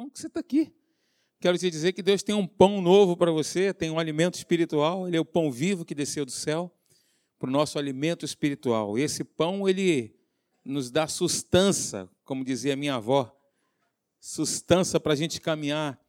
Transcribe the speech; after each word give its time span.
bom 0.00 0.08
que 0.08 0.18
você 0.18 0.28
está 0.28 0.40
aqui. 0.40 0.72
Quero 1.40 1.58
te 1.58 1.70
dizer 1.70 1.92
que 1.92 2.02
Deus 2.02 2.22
tem 2.22 2.34
um 2.34 2.46
pão 2.46 2.80
novo 2.80 3.14
para 3.18 3.30
você, 3.30 3.74
tem 3.74 3.90
um 3.90 3.98
alimento 3.98 4.36
espiritual, 4.36 5.06
ele 5.06 5.18
é 5.18 5.20
o 5.20 5.24
pão 5.26 5.52
vivo 5.52 5.84
que 5.84 5.94
desceu 5.94 6.24
do 6.24 6.30
céu 6.30 6.74
para 7.38 7.50
o 7.50 7.52
nosso 7.52 7.78
alimento 7.78 8.24
espiritual. 8.24 8.96
Esse 8.98 9.22
pão, 9.22 9.68
ele 9.68 10.16
nos 10.64 10.90
dá 10.90 11.06
sustância, 11.06 12.08
como 12.24 12.42
dizia 12.42 12.74
minha 12.76 12.94
avó, 12.94 13.30
sustância 14.18 14.98
para 14.98 15.12
a 15.12 15.16
gente 15.16 15.38
caminhar 15.38 16.00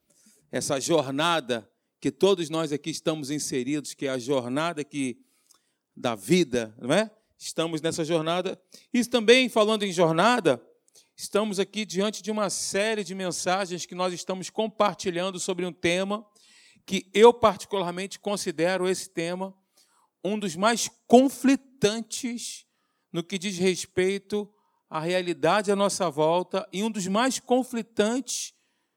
essa 0.50 0.80
jornada 0.80 1.70
que 2.00 2.10
todos 2.10 2.48
nós 2.48 2.72
aqui 2.72 2.88
estamos 2.88 3.30
inseridos, 3.30 3.92
que 3.92 4.06
é 4.06 4.10
a 4.10 4.18
jornada 4.18 4.82
que 4.82 5.18
da 5.94 6.14
vida, 6.14 6.74
não 6.80 6.94
é? 6.94 7.10
Estamos 7.36 7.82
nessa 7.82 8.06
jornada. 8.06 8.58
E 8.92 9.04
também 9.04 9.50
falando 9.50 9.82
em 9.82 9.92
jornada, 9.92 10.62
estamos 11.22 11.60
aqui 11.60 11.86
diante 11.86 12.20
de 12.20 12.32
uma 12.32 12.50
série 12.50 13.04
de 13.04 13.14
mensagens 13.14 13.86
que 13.86 13.94
nós 13.94 14.12
estamos 14.12 14.50
compartilhando 14.50 15.38
sobre 15.38 15.64
um 15.64 15.72
tema 15.72 16.26
que 16.84 17.08
eu 17.14 17.32
particularmente 17.32 18.18
considero 18.18 18.88
esse 18.88 19.08
tema 19.08 19.56
um 20.24 20.36
dos 20.36 20.56
mais 20.56 20.90
conflitantes 21.06 22.66
no 23.12 23.22
que 23.22 23.38
diz 23.38 23.56
respeito 23.56 24.52
à 24.90 24.98
realidade 24.98 25.70
à 25.70 25.76
nossa 25.76 26.10
volta 26.10 26.68
e 26.72 26.82
um 26.82 26.90
dos 26.90 27.06
mais 27.06 27.38
conflitantes 27.38 28.52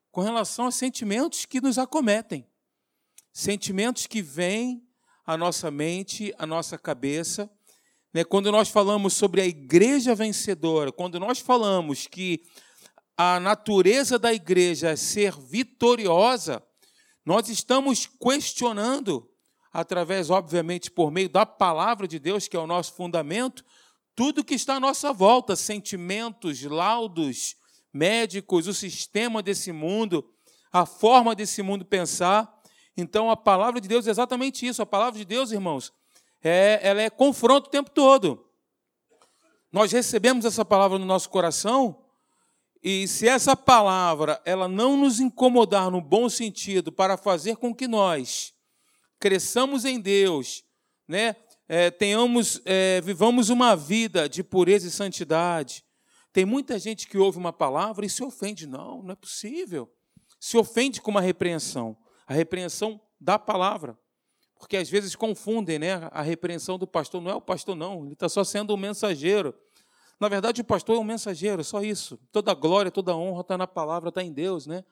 com 0.10 0.22
relação 0.22 0.66
a 0.66 0.72
sentimentos 0.72 1.46
que 1.46 1.62
nos 1.62 1.78
acometem. 1.78 2.50
Sentimentos 3.32 4.08
que 4.08 4.24
vêm 4.24 4.84
à 5.28 5.38
nossa 5.38 5.70
mente, 5.70 6.34
à 6.40 6.48
nossa 6.48 6.76
cabeça. 6.76 7.48
Né? 8.16 8.24
Quando 8.24 8.50
nós 8.50 8.70
falamos 8.70 9.14
sobre 9.14 9.42
a 9.42 9.46
igreja 9.46 10.16
vencedora, 10.16 10.90
quando 10.90 11.20
nós 11.20 11.40
falamos 11.40 12.08
que 12.08 12.44
a 13.18 13.42
natureza 13.42 14.18
da 14.18 14.34
igreja 14.34 14.92
é 14.92 14.96
ser 14.96 15.36
vitoriosa, 15.38 16.64
nós 17.26 17.50
estamos 17.50 18.06
questionando, 18.06 19.30
através, 19.70 20.30
obviamente, 20.30 20.90
por 20.90 21.12
meio 21.12 21.28
da 21.28 21.46
palavra 21.46 22.08
de 22.08 22.18
Deus, 22.18 22.48
que 22.48 22.56
é 22.56 22.60
o 22.60 22.66
nosso 22.66 22.94
fundamento, 22.94 23.66
tudo 24.16 24.46
que 24.46 24.54
está 24.54 24.76
à 24.76 24.80
nossa 24.80 25.12
volta, 25.12 25.54
sentimentos, 25.54 26.64
laudos 26.64 27.58
médicos, 27.94 28.66
o 28.66 28.74
sistema 28.74 29.44
desse 29.44 29.74
mundo, 29.74 30.26
a 30.72 30.86
forma 30.86 31.36
desse 31.36 31.62
mundo 31.62 31.84
pensar. 31.84 32.50
Então, 32.96 33.30
a 33.30 33.36
palavra 33.36 33.82
de 33.82 33.90
Deus 33.90 34.08
é 34.08 34.12
exatamente 34.12 34.66
isso. 34.66 34.82
A 34.82 34.86
palavra 34.86 35.20
de 35.20 35.26
Deus, 35.26 35.52
irmãos, 35.52 35.92
é, 36.48 36.80
ela 36.84 37.02
é 37.02 37.10
confronto 37.10 37.68
o 37.68 37.72
tempo 37.72 37.90
todo. 37.90 38.46
Nós 39.72 39.92
recebemos 39.92 40.46
essa 40.46 40.64
palavra 40.64 41.00
no 41.00 41.06
nosso 41.06 41.30
coração 41.30 42.06
e 42.84 43.08
se 43.08 43.28
essa 43.28 43.56
palavra 43.56 44.40
ela 44.46 44.68
não 44.68 44.96
nos 44.96 45.20
incomodar 45.20 45.90
no 45.90 46.00
bom 46.00 46.30
sentido 46.30 46.92
para 46.92 47.18
fazer 47.18 47.56
com 47.56 47.74
que 47.74 47.88
nós 47.88 48.54
cresçamos 49.20 49.86
em 49.86 50.00
Deus, 50.00 50.64
né, 51.08 51.36
é, 51.68 51.90
tenhamos, 51.90 52.62
é, 52.64 53.02
vivamos 53.02 53.50
uma 53.50 53.76
vida 53.76 54.30
de 54.30 54.44
pureza 54.44 54.88
e 54.88 54.92
santidade. 54.92 55.84
Tem 56.32 56.46
muita 56.46 56.78
gente 56.78 57.08
que 57.08 57.18
ouve 57.18 57.40
uma 57.40 57.52
palavra 57.52 58.06
e 58.06 58.10
se 58.10 58.24
ofende. 58.24 58.68
Não, 58.68 59.02
não 59.02 59.14
é 59.14 59.16
possível. 59.16 59.92
Se 60.40 60.58
ofende 60.58 61.02
com 61.02 61.10
uma 61.10 61.22
repreensão. 61.22 61.98
A 62.28 62.36
repreensão 62.36 63.02
da 63.20 63.40
palavra. 63.40 63.98
Porque 64.66 64.78
às 64.78 64.90
vezes 64.90 65.16
confundem, 65.16 65.78
né? 65.78 66.10
A 66.12 66.24
repreensão 66.24 66.76
do 66.76 66.88
pastor 66.88 67.22
não 67.22 67.30
é 67.30 67.36
o 67.36 67.40
pastor, 67.40 67.76
não. 67.76 68.04
Ele 68.04 68.14
está 68.14 68.28
só 68.28 68.44
sendo 68.44 68.74
um 68.74 68.78
mensageiro. 68.78 69.54
Na 70.20 70.28
verdade, 70.28 70.62
o 70.62 70.66
pastor 70.66 70.96
é 70.96 71.00
um 71.00 71.04
mensageiro, 71.04 71.64
só 71.64 71.84
isso. 71.84 72.20
Toda 72.32 72.52
glória, 72.56 72.90
toda 72.90 73.16
honra 73.16 73.42
está 73.42 73.60
na 73.60 73.68
palavra, 73.68 74.10
está 74.10 74.24
em 74.24 74.34
Deus, 74.34 74.66
né? 74.66 74.84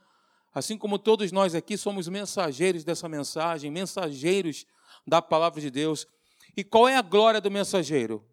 Assim 0.53 0.77
como 0.77 0.99
todos 0.99 1.31
nós 1.31 1.55
aqui 1.55 1.75
somos 1.75 2.07
mensageiros 2.07 2.83
dessa 2.83 3.09
mensagem, 3.09 3.71
mensageiros 3.71 4.67
da 5.07 5.23
palavra 5.23 5.59
de 5.59 5.71
Deus. 5.71 6.05
E 6.55 6.63
qual 6.63 6.87
é 6.87 6.95
a 6.95 7.01
glória 7.01 7.41
do 7.41 7.49
mensageiro? 7.49 8.23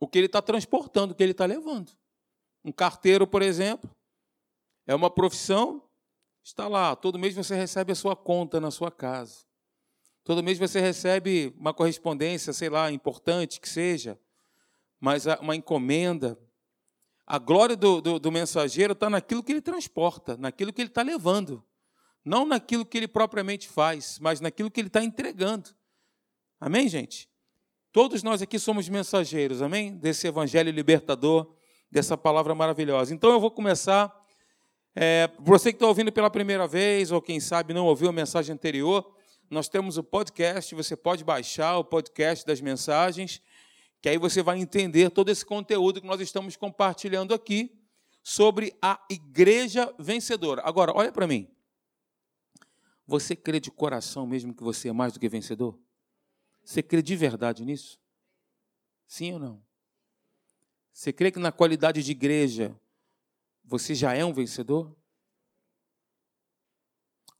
O 0.00 0.08
que 0.08 0.16
ele 0.16 0.28
está 0.28 0.40
transportando, 0.40 1.12
o 1.12 1.14
que 1.14 1.22
ele 1.22 1.32
está 1.32 1.44
levando. 1.44 1.92
Um 2.64 2.72
carteiro, 2.72 3.26
por 3.26 3.42
exemplo, 3.42 3.90
é 4.86 4.94
uma 4.94 5.10
profissão, 5.10 5.85
está 6.46 6.68
lá, 6.68 6.94
todo 6.94 7.18
mês 7.18 7.34
você 7.34 7.56
recebe 7.56 7.90
a 7.90 7.94
sua 7.96 8.14
conta 8.14 8.60
na 8.60 8.70
sua 8.70 8.88
casa. 8.88 9.44
Todo 10.22 10.44
mês 10.44 10.58
você 10.58 10.80
recebe 10.80 11.52
uma 11.58 11.74
correspondência, 11.74 12.52
sei 12.52 12.68
lá, 12.68 12.90
importante 12.90 13.60
que 13.60 13.68
seja, 13.68 14.16
mas 15.00 15.26
uma 15.40 15.56
encomenda. 15.56 16.38
A 17.26 17.38
glória 17.38 17.76
do, 17.76 18.00
do, 18.00 18.20
do 18.20 18.30
mensageiro 18.30 18.92
está 18.92 19.10
naquilo 19.10 19.42
que 19.42 19.50
ele 19.50 19.60
transporta, 19.60 20.36
naquilo 20.36 20.72
que 20.72 20.80
ele 20.80 20.88
está 20.88 21.02
levando. 21.02 21.64
Não 22.24 22.46
naquilo 22.46 22.86
que 22.86 22.96
ele 22.96 23.08
propriamente 23.08 23.68
faz, 23.68 24.18
mas 24.20 24.40
naquilo 24.40 24.70
que 24.70 24.80
ele 24.80 24.88
está 24.88 25.02
entregando. 25.02 25.70
Amém, 26.60 26.88
gente? 26.88 27.28
Todos 27.90 28.22
nós 28.22 28.40
aqui 28.40 28.58
somos 28.58 28.88
mensageiros, 28.88 29.62
amém? 29.62 29.96
Desse 29.96 30.28
evangelho 30.28 30.70
libertador, 30.70 31.52
dessa 31.90 32.16
palavra 32.16 32.54
maravilhosa. 32.54 33.12
Então 33.12 33.32
eu 33.32 33.40
vou 33.40 33.50
começar. 33.50 34.25
É, 34.98 35.30
você 35.38 35.72
que 35.72 35.76
está 35.76 35.86
ouvindo 35.86 36.10
pela 36.10 36.30
primeira 36.30 36.66
vez, 36.66 37.12
ou 37.12 37.20
quem 37.20 37.38
sabe 37.38 37.74
não 37.74 37.84
ouviu 37.84 38.08
a 38.08 38.12
mensagem 38.12 38.54
anterior, 38.54 39.14
nós 39.50 39.68
temos 39.68 39.98
o 39.98 40.02
podcast, 40.02 40.74
você 40.74 40.96
pode 40.96 41.22
baixar 41.22 41.76
o 41.76 41.84
podcast 41.84 42.46
das 42.46 42.62
mensagens, 42.62 43.42
que 44.00 44.08
aí 44.08 44.16
você 44.16 44.42
vai 44.42 44.58
entender 44.58 45.10
todo 45.10 45.28
esse 45.28 45.44
conteúdo 45.44 46.00
que 46.00 46.06
nós 46.06 46.18
estamos 46.22 46.56
compartilhando 46.56 47.34
aqui 47.34 47.78
sobre 48.22 48.74
a 48.80 48.98
igreja 49.10 49.94
vencedora. 49.98 50.62
Agora, 50.64 50.92
olha 50.96 51.12
para 51.12 51.26
mim. 51.26 51.46
Você 53.06 53.36
crê 53.36 53.60
de 53.60 53.70
coração 53.70 54.26
mesmo 54.26 54.54
que 54.54 54.64
você 54.64 54.88
é 54.88 54.92
mais 54.92 55.12
do 55.12 55.20
que 55.20 55.28
vencedor? 55.28 55.78
Você 56.64 56.82
crê 56.82 57.02
de 57.02 57.14
verdade 57.14 57.66
nisso? 57.66 58.00
Sim 59.06 59.34
ou 59.34 59.38
não? 59.38 59.62
Você 60.90 61.12
crê 61.12 61.30
que 61.30 61.38
na 61.38 61.52
qualidade 61.52 62.02
de 62.02 62.10
igreja 62.12 62.74
você 63.66 63.94
já 63.94 64.14
é 64.14 64.24
um 64.24 64.32
vencedor? 64.32 64.96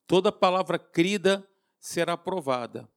Toda 0.07 0.33
palavra 0.33 0.79
crida 0.79 1.49
será 1.79 2.15
aprovada. 2.15 2.89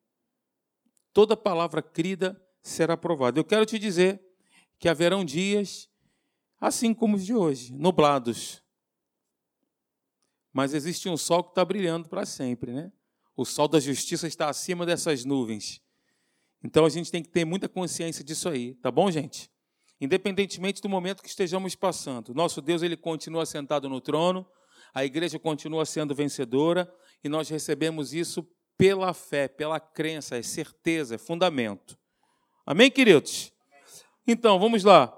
Toda 1.14 1.38
palavra 1.38 1.82
crida 1.82 2.42
será 2.62 2.96
aprovada. 2.96 3.40
Eu 3.40 3.46
quero 3.46 3.66
te 3.66 3.78
dizer 3.78 4.22
que 4.80 4.90
haverão 4.90 5.24
dias, 5.24 5.90
assim 6.60 6.94
como 6.94 7.16
os 7.16 7.26
de 7.26 7.34
hoje, 7.34 7.74
nublados, 7.74 8.64
mas 10.52 10.74
existe 10.74 11.08
um 11.08 11.18
sol 11.18 11.44
que 11.44 11.52
está 11.52 11.64
brilhando 11.64 12.10
para 12.10 12.26
sempre, 12.26 12.74
né? 12.74 12.92
O 13.36 13.46
sol 13.46 13.68
da 13.68 13.80
justiça 13.80 14.28
está 14.28 14.50
acima 14.50 14.86
dessas 14.86 15.24
nuvens. 15.24 15.82
Então 16.64 16.86
a 16.86 16.90
gente 16.90 17.12
tem 17.12 17.24
que 17.24 17.30
ter 17.30 17.46
muita 17.46 17.70
consciência 17.70 18.24
disso 18.24 18.50
aí, 18.50 18.74
tá 18.76 18.92
bom, 18.92 19.10
gente? 19.10 19.50
Independentemente 20.02 20.82
do 20.82 20.88
momento 20.88 21.22
que 21.22 21.30
estejamos 21.30 21.76
passando, 21.76 22.34
nosso 22.34 22.62
Deus 22.62 22.82
ele 22.82 22.96
continua 22.96 23.46
sentado 23.46 23.90
no 23.90 24.00
trono, 24.00 24.48
a 24.94 25.04
igreja 25.04 25.38
continua 25.38 25.86
sendo 25.86 26.16
vencedora 26.16 26.92
e 27.24 27.30
nós 27.30 27.50
recebemos 27.50 28.14
isso 28.14 28.48
pela 28.78 29.14
fé, 29.14 29.48
pela 29.48 29.80
crença, 29.80 30.38
é 30.38 30.42
certeza, 30.42 31.16
é 31.16 31.18
fundamento. 31.18 31.98
Amém, 32.66 32.90
queridos? 32.90 33.52
Então, 34.26 34.58
vamos 34.58 34.84
lá. 34.84 35.16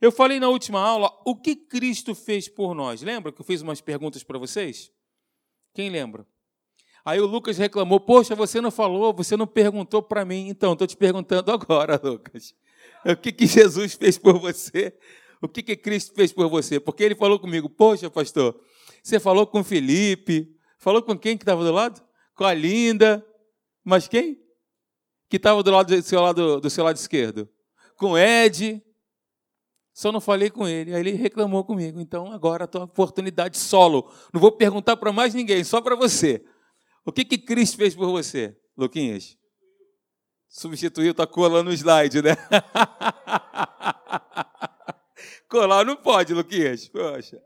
Eu 0.00 0.10
falei 0.10 0.40
na 0.40 0.48
última 0.48 0.80
aula 0.80 1.10
o 1.24 1.34
que 1.34 1.54
Cristo 1.54 2.14
fez 2.14 2.48
por 2.48 2.74
nós. 2.74 3.02
Lembra 3.02 3.32
que 3.32 3.40
eu 3.40 3.44
fiz 3.44 3.62
umas 3.62 3.80
perguntas 3.80 4.22
para 4.22 4.38
vocês? 4.38 4.90
Quem 5.72 5.88
lembra? 5.88 6.26
Aí 7.04 7.20
o 7.20 7.26
Lucas 7.26 7.56
reclamou: 7.56 8.00
Poxa, 8.00 8.34
você 8.34 8.60
não 8.60 8.70
falou, 8.70 9.14
você 9.14 9.36
não 9.36 9.46
perguntou 9.46 10.02
para 10.02 10.24
mim. 10.24 10.48
Então, 10.48 10.72
estou 10.72 10.86
te 10.86 10.96
perguntando 10.96 11.50
agora, 11.54 12.00
Lucas. 12.02 12.54
O 13.04 13.16
que, 13.16 13.32
que 13.32 13.46
Jesus 13.46 13.94
fez 13.94 14.16
por 14.18 14.38
você? 14.38 14.96
O 15.40 15.48
que, 15.48 15.62
que 15.62 15.76
Cristo 15.76 16.14
fez 16.14 16.32
por 16.32 16.48
você? 16.48 16.78
Porque 16.78 17.02
ele 17.02 17.16
falou 17.16 17.38
comigo: 17.38 17.68
Poxa, 17.68 18.08
pastor, 18.08 18.60
você 19.02 19.18
falou 19.18 19.46
com 19.46 19.64
Felipe, 19.64 20.56
falou 20.78 21.02
com 21.02 21.18
quem 21.18 21.36
que 21.36 21.42
estava 21.42 21.64
do 21.64 21.72
lado? 21.72 22.00
Com 22.34 22.44
a 22.44 22.54
Linda, 22.54 23.26
mas 23.84 24.06
quem? 24.06 24.40
Que 25.28 25.36
estava 25.36 25.62
do 25.62 25.70
lado 25.70 25.94
do 25.94 26.02
seu 26.02 26.20
lado, 26.20 26.60
do 26.60 26.70
seu 26.70 26.84
lado 26.84 26.96
esquerdo? 26.96 27.48
Com 27.96 28.16
Ed. 28.16 28.82
Só 29.92 30.10
não 30.10 30.20
falei 30.20 30.48
com 30.48 30.66
ele. 30.66 30.94
Aí 30.94 31.00
ele 31.00 31.12
reclamou 31.12 31.64
comigo. 31.64 32.00
Então 32.00 32.32
agora 32.32 32.64
a 32.64 32.66
tua 32.66 32.84
oportunidade 32.84 33.58
solo. 33.58 34.10
Não 34.32 34.40
vou 34.40 34.52
perguntar 34.52 34.96
para 34.96 35.12
mais 35.12 35.34
ninguém, 35.34 35.64
só 35.64 35.80
para 35.80 35.96
você. 35.96 36.42
O 37.04 37.12
que 37.12 37.24
que 37.24 37.36
Cristo 37.36 37.76
fez 37.76 37.94
por 37.94 38.10
você, 38.10 38.56
Luquinhas? 38.76 39.36
Substituiu, 40.52 41.12
tá 41.12 41.26
colando 41.26 41.70
o 41.70 41.72
slide, 41.72 42.22
né? 42.22 42.36
Colar 45.48 45.84
não 45.84 45.96
pode, 45.96 46.32
Luquinhas. 46.32 46.88
Poxa. 46.88 47.42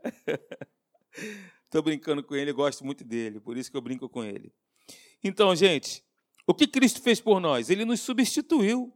Estou 1.65 1.81
brincando 1.81 2.23
com 2.23 2.35
ele, 2.35 2.53
gosto 2.53 2.85
muito 2.85 3.03
dele, 3.03 3.39
por 3.39 3.57
isso 3.57 3.71
que 3.71 3.77
eu 3.77 3.81
brinco 3.81 4.07
com 4.07 4.23
ele. 4.23 4.53
Então, 5.23 5.55
gente, 5.55 6.03
o 6.45 6.53
que 6.53 6.67
Cristo 6.67 7.01
fez 7.01 7.19
por 7.19 7.39
nós? 7.39 7.71
Ele 7.71 7.83
nos 7.83 8.01
substituiu, 8.01 8.93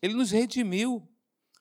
ele 0.00 0.14
nos 0.14 0.30
redimiu 0.30 1.12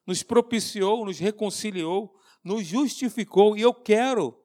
nos 0.06 0.22
propiciou, 0.22 1.06
nos 1.06 1.20
reconciliou, 1.20 2.14
nos 2.44 2.66
justificou. 2.66 3.58
E 3.58 3.62
eu 3.62 3.74
quero 3.74 4.38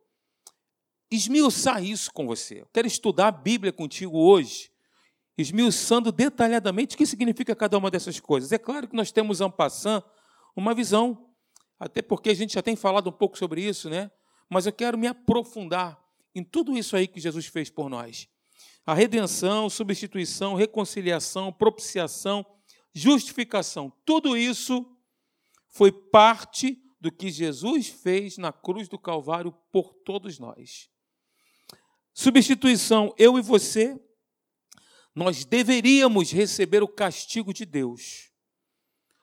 esmiuçar 1.11 1.83
isso 1.83 2.13
com 2.13 2.27
você. 2.27 2.63
Eu 2.63 2.69
quero 2.73 2.87
estudar 2.87 3.29
a 3.29 3.33
Bíblia 3.33 3.73
contigo 3.73 4.19
hoje, 4.19 4.71
esmiuçando 5.39 6.11
detalhadamente 6.11 6.97
o 6.97 6.99
que 6.99 7.07
significa 7.07 7.55
cada 7.55 7.79
uma 7.79 7.91
dessas 7.91 8.19
coisas. 8.19 8.51
É 8.51 8.59
claro 8.59 8.89
que 8.89 8.97
nós 8.97 9.13
temos, 9.13 9.41
en 9.41 9.49
passant, 9.49 10.03
uma 10.57 10.75
visão, 10.75 11.31
até 11.79 12.03
porque 12.03 12.31
a 12.31 12.35
gente 12.35 12.55
já 12.55 12.63
tem 12.63 12.75
falado 12.75 13.09
um 13.09 13.13
pouco 13.13 13.39
sobre 13.39 13.63
isso, 13.63 13.89
né? 13.89 14.11
Mas 14.51 14.67
eu 14.67 14.73
quero 14.73 14.99
me 14.99 15.07
aprofundar 15.07 15.97
em 16.35 16.43
tudo 16.43 16.77
isso 16.77 16.97
aí 16.97 17.07
que 17.07 17.21
Jesus 17.21 17.47
fez 17.47 17.71
por 17.71 17.89
nós. 17.89 18.29
A 18.85 18.95
redenção, 18.95 19.71
substituição, 19.71 20.55
reconciliação, 20.55 21.53
propiciação, 21.53 22.45
justificação, 22.93 23.93
tudo 24.05 24.37
isso 24.37 24.85
foi 25.69 25.93
parte 25.93 26.83
do 27.01 27.13
que 27.13 27.31
Jesus 27.31 27.87
fez 27.87 28.39
na 28.39 28.53
cruz 28.53 28.89
do 28.89 28.99
Calvário 28.99 29.53
por 29.71 29.95
todos 30.05 30.39
nós. 30.41 30.89
Substituição, 32.13 33.15
eu 33.17 33.39
e 33.39 33.43
você, 33.43 33.97
nós 35.19 35.45
deveríamos 35.45 36.31
receber 36.31 36.81
o 36.81 36.87
castigo 36.87 37.53
de 37.53 37.67
Deus. 37.67 38.31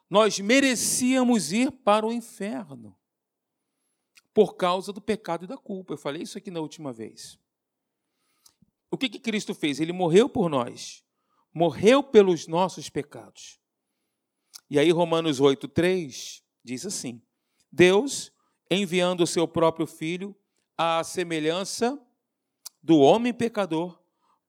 Nós 0.10 0.38
merecíamos 0.40 1.54
ir 1.54 1.72
para 1.72 2.06
o 2.06 2.12
inferno 2.12 3.00
por 4.34 4.58
causa 4.58 4.92
do 4.92 5.00
pecado 5.00 5.46
e 5.46 5.48
da 5.48 5.58
culpa. 5.58 5.94
Eu 5.94 5.98
falei 5.98 6.24
isso 6.24 6.38
aqui 6.38 6.52
na 6.52 6.60
última 6.60 6.92
vez. 6.92 7.40
O 8.92 8.98
que, 8.98 9.08
que 9.08 9.18
Cristo 9.18 9.56
fez? 9.56 9.80
Ele 9.80 9.94
morreu 9.94 10.28
por 10.28 10.50
nós, 10.50 11.02
morreu 11.54 12.04
pelos 12.04 12.46
nossos 12.46 12.90
pecados. 12.90 13.58
E 14.70 14.78
aí, 14.78 14.92
Romanos 14.92 15.40
8,3 15.40 16.44
diz 16.62 16.86
assim: 16.86 17.22
Deus, 17.72 18.34
enviando 18.70 19.22
o 19.24 19.28
seu 19.28 19.48
próprio 19.48 19.88
Filho, 19.88 20.36
à 20.78 21.02
semelhança 21.06 21.98
do 22.84 23.00
homem 23.00 23.34
pecador, 23.34 23.98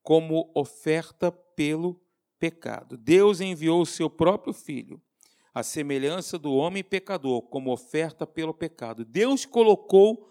como 0.06 0.52
oferta 0.54 1.32
pelo 1.32 2.00
pecado. 2.38 2.96
Deus 2.96 3.40
enviou 3.40 3.80
o 3.80 3.86
seu 3.86 4.08
próprio 4.08 4.54
Filho, 4.54 5.02
à 5.52 5.64
semelhança 5.64 6.38
do 6.38 6.54
homem 6.54 6.84
pecador, 6.84 7.42
como 7.42 7.72
oferta 7.72 8.24
pelo 8.24 8.54
pecado. 8.54 9.04
Deus 9.04 9.44
colocou 9.44 10.30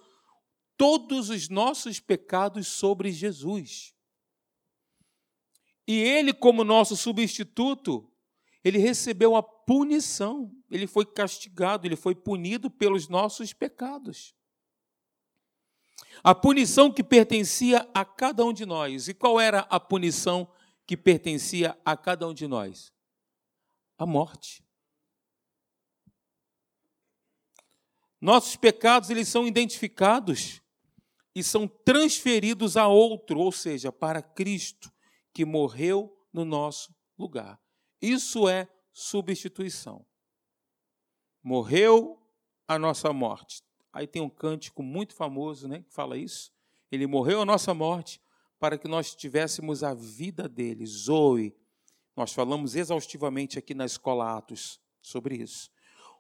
todos 0.78 1.30
os 1.30 1.50
nossos 1.50 2.00
pecados 2.00 2.68
sobre 2.68 3.12
Jesus. 3.12 3.94
E 5.86 6.02
ele, 6.02 6.32
como 6.32 6.64
nosso 6.64 6.96
substituto, 6.96 8.10
ele 8.64 8.78
recebeu 8.78 9.36
a 9.36 9.44
punição, 9.44 10.56
ele 10.72 10.88
foi 10.88 11.06
castigado, 11.06 11.86
ele 11.86 11.98
foi 11.98 12.16
punido 12.16 12.72
pelos 12.72 13.10
nossos 13.10 13.52
pecados. 13.52 14.34
A 16.24 16.34
punição 16.34 16.92
que 16.92 17.04
pertencia 17.04 17.88
a 17.94 18.04
cada 18.04 18.44
um 18.44 18.52
de 18.52 18.66
nós. 18.66 19.08
E 19.08 19.14
qual 19.14 19.40
era 19.40 19.60
a 19.70 19.80
punição 19.80 20.48
que 20.86 20.98
pertencia 20.98 21.78
a 21.86 21.96
cada 21.96 22.28
um 22.28 22.34
de 22.34 22.48
nós? 22.48 22.94
A 23.98 24.06
morte. 24.06 24.64
Nossos 28.20 28.56
pecados 28.56 29.10
eles 29.10 29.28
são 29.28 29.46
identificados 29.46 30.62
e 31.36 31.44
são 31.44 31.68
transferidos 31.68 32.78
a 32.78 32.88
outro, 32.88 33.40
ou 33.40 33.52
seja, 33.52 33.92
para 33.92 34.22
Cristo 34.22 34.92
que 35.34 35.46
morreu 35.46 36.18
no 36.32 36.46
nosso 36.46 36.96
lugar. 37.18 37.62
Isso 38.02 38.48
é 38.48 38.68
substituição. 38.94 40.06
Morreu 41.44 42.20
a 42.68 42.80
nossa 42.80 43.12
morte. 43.12 43.62
Aí 43.96 44.06
tem 44.06 44.22
um 44.22 44.30
cântico 44.30 44.84
muito 44.84 45.16
famoso, 45.16 45.70
né, 45.70 45.80
que 45.80 45.94
fala 45.94 46.18
isso. 46.18 46.52
Ele 46.92 47.08
morreu 47.08 47.42
a 47.42 47.46
nossa 47.46 47.74
morte 47.74 48.22
para 48.60 48.78
que 48.78 48.90
nós 48.90 49.16
tivéssemos 49.16 49.86
a 49.86 49.94
vida 49.94 50.50
dele, 50.50 50.86
Zoe. 50.86 51.56
Nós 52.14 52.34
falamos 52.34 52.76
exaustivamente 52.76 53.58
aqui 53.58 53.74
na 53.74 53.86
escola 53.86 54.36
Atos 54.36 54.82
sobre 55.02 55.38
isso. 55.38 55.72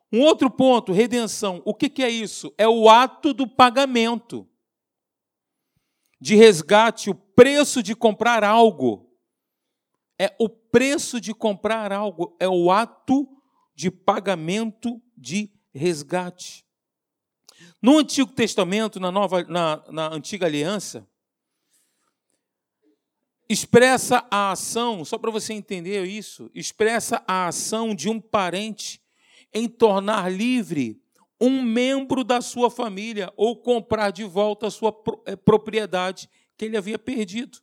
Um 0.09 0.21
outro 0.21 0.49
ponto, 0.49 0.93
redenção. 0.93 1.61
O 1.65 1.73
que 1.73 2.01
é 2.01 2.09
isso? 2.09 2.53
É 2.57 2.65
o 2.65 2.87
ato 2.87 3.33
do 3.33 3.45
pagamento 3.45 4.47
de 6.21 6.33
resgate, 6.35 7.09
o 7.09 7.15
preço 7.15 7.83
de 7.83 7.93
comprar 7.93 8.41
algo. 8.41 9.13
É 10.17 10.33
o 10.39 10.47
preço 10.47 11.19
de 11.19 11.33
comprar 11.33 11.91
algo, 11.91 12.37
é 12.39 12.47
o 12.47 12.71
ato 12.71 13.27
de 13.75 13.91
pagamento 13.91 15.01
de 15.17 15.51
resgate. 15.73 16.64
No 17.81 17.97
Antigo 17.97 18.31
Testamento, 18.31 18.99
na, 18.99 19.11
nova, 19.11 19.43
na, 19.43 19.83
na 19.91 20.13
Antiga 20.13 20.45
Aliança, 20.45 21.07
expressa 23.47 24.25
a 24.31 24.51
ação, 24.51 25.05
só 25.05 25.17
para 25.17 25.31
você 25.31 25.53
entender 25.53 26.03
isso, 26.05 26.49
expressa 26.53 27.23
a 27.27 27.47
ação 27.47 27.93
de 27.93 28.09
um 28.09 28.19
parente 28.19 29.01
em 29.53 29.67
tornar 29.67 30.31
livre 30.31 30.99
um 31.39 31.61
membro 31.61 32.23
da 32.23 32.41
sua 32.41 32.69
família 32.69 33.31
ou 33.35 33.57
comprar 33.57 34.11
de 34.11 34.23
volta 34.23 34.67
a 34.67 34.71
sua 34.71 34.95
eh, 35.25 35.35
propriedade 35.35 36.29
que 36.57 36.65
ele 36.65 36.77
havia 36.77 36.97
perdido. 36.97 37.59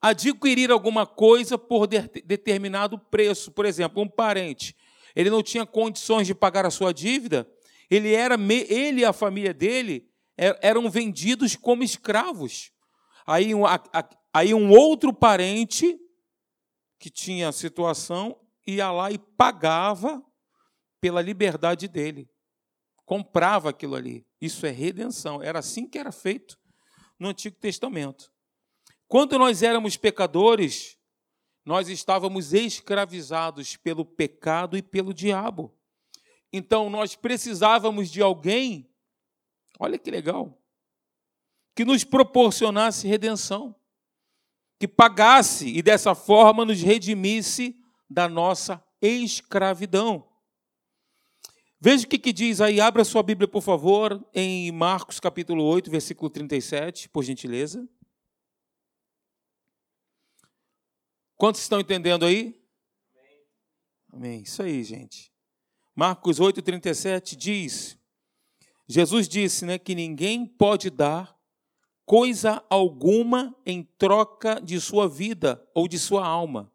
Adquirir 0.00 0.70
alguma 0.70 1.06
coisa 1.06 1.58
por 1.58 1.86
de 1.86 2.00
determinado 2.24 2.98
preço, 2.98 3.50
por 3.50 3.64
exemplo, 3.64 4.02
um 4.02 4.08
parente, 4.08 4.76
ele 5.16 5.30
não 5.30 5.42
tinha 5.42 5.64
condições 5.64 6.26
de 6.26 6.34
pagar 6.34 6.66
a 6.66 6.70
sua 6.70 6.92
dívida, 6.92 7.48
ele 7.94 8.12
era 8.12 8.36
ele 8.50 9.00
e 9.00 9.04
a 9.04 9.12
família 9.12 9.54
dele 9.54 10.08
é, 10.36 10.58
eram 10.66 10.88
vendidos 10.90 11.56
como 11.56 11.82
escravos. 11.82 12.72
Aí 13.26 13.54
um, 13.54 13.62
aí 14.32 14.54
um 14.54 14.70
outro 14.70 15.12
parente 15.12 15.98
que 16.98 17.10
tinha 17.10 17.52
situação 17.52 18.38
ia 18.66 18.90
lá 18.90 19.10
e 19.10 19.18
pagava 19.18 20.22
pela 21.00 21.20
liberdade 21.20 21.86
dele 21.88 22.28
comprava 23.04 23.70
aquilo 23.70 23.94
ali. 23.94 24.26
Isso 24.40 24.66
é 24.66 24.70
redenção. 24.70 25.42
Era 25.42 25.58
assim 25.58 25.88
que 25.88 25.98
era 25.98 26.12
feito 26.12 26.58
no 27.18 27.28
Antigo 27.28 27.56
Testamento. 27.56 28.30
Quando 29.06 29.38
nós 29.38 29.62
éramos 29.62 29.96
pecadores, 29.96 30.98
nós 31.64 31.88
estávamos 31.88 32.52
escravizados 32.52 33.76
pelo 33.76 34.04
pecado 34.04 34.76
e 34.76 34.82
pelo 34.82 35.14
diabo. 35.14 35.76
Então 36.56 36.88
nós 36.88 37.16
precisávamos 37.16 38.08
de 38.08 38.22
alguém, 38.22 38.88
olha 39.76 39.98
que 39.98 40.08
legal, 40.08 40.56
que 41.74 41.84
nos 41.84 42.04
proporcionasse 42.04 43.08
redenção, 43.08 43.74
que 44.78 44.86
pagasse 44.86 45.66
e 45.66 45.82
dessa 45.82 46.14
forma 46.14 46.64
nos 46.64 46.80
redimisse 46.80 47.76
da 48.08 48.28
nossa 48.28 48.80
escravidão. 49.02 50.30
Veja 51.80 52.06
o 52.06 52.08
que, 52.08 52.20
que 52.20 52.32
diz 52.32 52.60
aí, 52.60 52.80
abra 52.80 53.04
sua 53.04 53.24
Bíblia, 53.24 53.48
por 53.48 53.60
favor, 53.60 54.24
em 54.32 54.70
Marcos 54.70 55.18
capítulo 55.18 55.64
8, 55.64 55.90
versículo 55.90 56.30
37, 56.30 57.08
por 57.08 57.24
gentileza. 57.24 57.84
Quantos 61.34 61.62
estão 61.62 61.80
entendendo 61.80 62.24
aí? 62.24 62.64
Amém. 63.12 63.46
Amém. 64.12 64.42
Isso 64.42 64.62
aí, 64.62 64.84
gente. 64.84 65.33
Marcos 65.94 66.40
8, 66.40 66.60
37 66.60 67.36
diz: 67.36 67.98
Jesus 68.86 69.28
disse 69.28 69.64
né, 69.64 69.78
que 69.78 69.94
ninguém 69.94 70.46
pode 70.46 70.90
dar 70.90 71.38
coisa 72.04 72.64
alguma 72.68 73.56
em 73.64 73.82
troca 73.82 74.60
de 74.60 74.80
sua 74.80 75.08
vida 75.08 75.66
ou 75.74 75.86
de 75.86 75.98
sua 75.98 76.26
alma. 76.26 76.72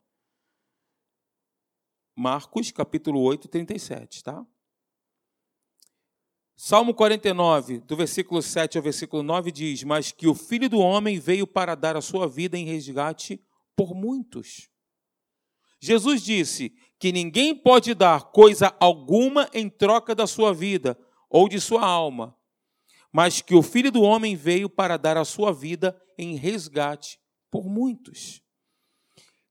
Marcos 2.15 2.71
capítulo 2.71 3.21
8, 3.21 3.47
37, 3.47 4.23
tá? 4.23 4.45
Salmo 6.55 6.93
49, 6.93 7.79
do 7.79 7.95
versículo 7.95 8.41
7 8.41 8.77
ao 8.77 8.83
versículo 8.83 9.23
9 9.23 9.51
diz: 9.51 9.83
Mas 9.83 10.11
que 10.11 10.27
o 10.27 10.35
filho 10.35 10.69
do 10.69 10.79
homem 10.79 11.17
veio 11.19 11.47
para 11.47 11.75
dar 11.75 11.95
a 11.95 12.01
sua 12.01 12.27
vida 12.27 12.57
em 12.57 12.65
resgate 12.65 13.41
por 13.75 13.93
muitos. 13.93 14.69
Jesus 15.79 16.21
disse 16.21 16.75
que 16.99 17.11
ninguém 17.13 17.55
pode 17.55 17.93
dar 17.93 18.23
coisa 18.31 18.75
alguma 18.79 19.49
em 19.53 19.69
troca 19.69 20.13
da 20.13 20.27
sua 20.27 20.53
vida 20.53 20.99
ou 21.29 21.47
de 21.47 21.59
sua 21.61 21.85
alma, 21.85 22.35
mas 23.11 23.41
que 23.41 23.55
o 23.55 23.63
filho 23.63 23.91
do 23.91 24.01
homem 24.01 24.35
veio 24.35 24.69
para 24.69 24.97
dar 24.97 25.15
a 25.15 25.23
sua 25.23 25.53
vida 25.53 25.99
em 26.17 26.35
resgate 26.35 27.17
por 27.49 27.65
muitos. 27.65 28.41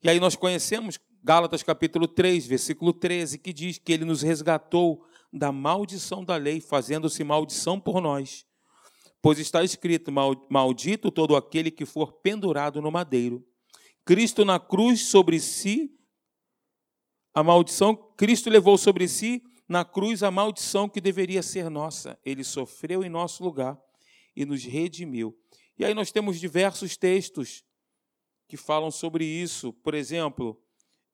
E 0.02 0.08
aí 0.08 0.20
nós 0.20 0.36
conhecemos 0.36 0.98
Gálatas 1.24 1.62
capítulo 1.62 2.06
3, 2.06 2.46
versículo 2.46 2.92
13, 2.92 3.38
que 3.38 3.52
diz 3.52 3.78
que 3.78 3.92
ele 3.92 4.04
nos 4.04 4.22
resgatou 4.22 5.04
da 5.32 5.50
maldição 5.50 6.24
da 6.24 6.36
lei, 6.36 6.60
fazendo-se 6.60 7.24
maldição 7.24 7.80
por 7.80 8.00
nós. 8.00 8.46
Pois 9.20 9.38
está 9.38 9.64
escrito: 9.64 10.12
Maldito 10.48 11.10
todo 11.10 11.34
aquele 11.34 11.70
que 11.70 11.84
for 11.84 12.12
pendurado 12.12 12.80
no 12.80 12.90
madeiro. 12.90 13.44
Cristo 14.04 14.44
na 14.44 14.58
cruz 14.58 15.08
sobre 15.08 15.40
si, 15.40 15.97
a 17.38 17.44
maldição, 17.44 17.94
Cristo 18.16 18.50
levou 18.50 18.76
sobre 18.76 19.06
si 19.06 19.40
na 19.68 19.84
cruz 19.84 20.24
a 20.24 20.30
maldição 20.30 20.88
que 20.88 21.00
deveria 21.00 21.40
ser 21.40 21.70
nossa. 21.70 22.18
Ele 22.24 22.42
sofreu 22.42 23.04
em 23.04 23.08
nosso 23.08 23.44
lugar 23.44 23.80
e 24.34 24.44
nos 24.44 24.64
redimiu. 24.64 25.38
E 25.78 25.84
aí 25.84 25.94
nós 25.94 26.10
temos 26.10 26.40
diversos 26.40 26.96
textos 26.96 27.62
que 28.48 28.56
falam 28.56 28.90
sobre 28.90 29.24
isso. 29.24 29.72
Por 29.72 29.94
exemplo, 29.94 30.60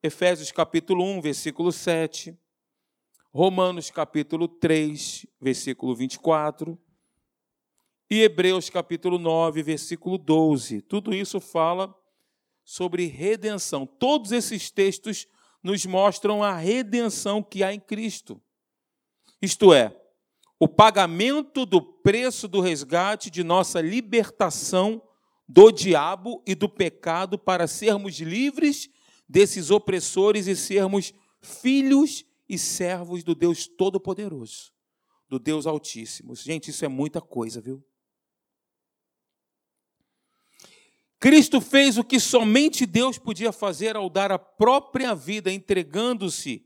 Efésios 0.01 0.51
capítulo 0.51 1.03
1, 1.03 1.21
versículo 1.21 1.71
7. 1.71 2.35
Romanos 3.31 3.91
capítulo 3.91 4.47
3, 4.47 5.27
versículo 5.39 5.95
24. 5.95 6.75
E 8.09 8.23
Hebreus 8.23 8.67
capítulo 8.67 9.19
9, 9.19 9.61
versículo 9.61 10.17
12. 10.17 10.81
Tudo 10.81 11.13
isso 11.13 11.39
fala 11.39 11.95
sobre 12.63 13.05
redenção. 13.05 13.85
Todos 13.85 14.31
esses 14.31 14.71
textos 14.71 15.27
nos 15.65 15.83
mostram 15.83 16.43
a 16.43 16.55
redenção 16.55 17.41
que 17.41 17.63
há 17.63 17.73
em 17.73 17.79
Cristo. 17.79 18.39
Isto 19.41 19.73
é, 19.73 19.99
o 20.59 20.67
pagamento 20.67 21.65
do 21.65 21.81
preço 21.81 22.47
do 22.47 22.61
resgate 22.61 23.31
de 23.31 23.43
nossa 23.43 23.81
libertação 23.81 25.01
do 25.47 25.71
diabo 25.71 26.43
e 26.45 26.53
do 26.53 26.69
pecado 26.69 27.35
para 27.39 27.65
sermos 27.65 28.19
livres 28.19 28.91
desses 29.27 29.71
opressores 29.71 30.45
e 30.45 30.55
sermos 30.55 31.11
filhos 31.41 32.23
e 32.47 32.59
servos 32.59 33.23
do 33.23 33.33
Deus 33.33 33.65
Todo-Poderoso, 33.65 34.71
do 35.27 35.39
Deus 35.39 35.65
Altíssimo. 35.65 36.35
Gente, 36.35 36.69
isso 36.69 36.85
é 36.85 36.87
muita 36.87 37.19
coisa, 37.19 37.59
viu? 37.59 37.83
Cristo 41.19 41.61
fez 41.61 41.97
o 41.97 42.03
que 42.03 42.19
somente 42.19 42.85
Deus 42.85 43.17
podia 43.17 43.51
fazer 43.51 43.95
ao 43.95 44.09
dar 44.09 44.31
a 44.31 44.39
própria 44.39 45.15
vida, 45.15 45.51
entregando-se 45.51 46.65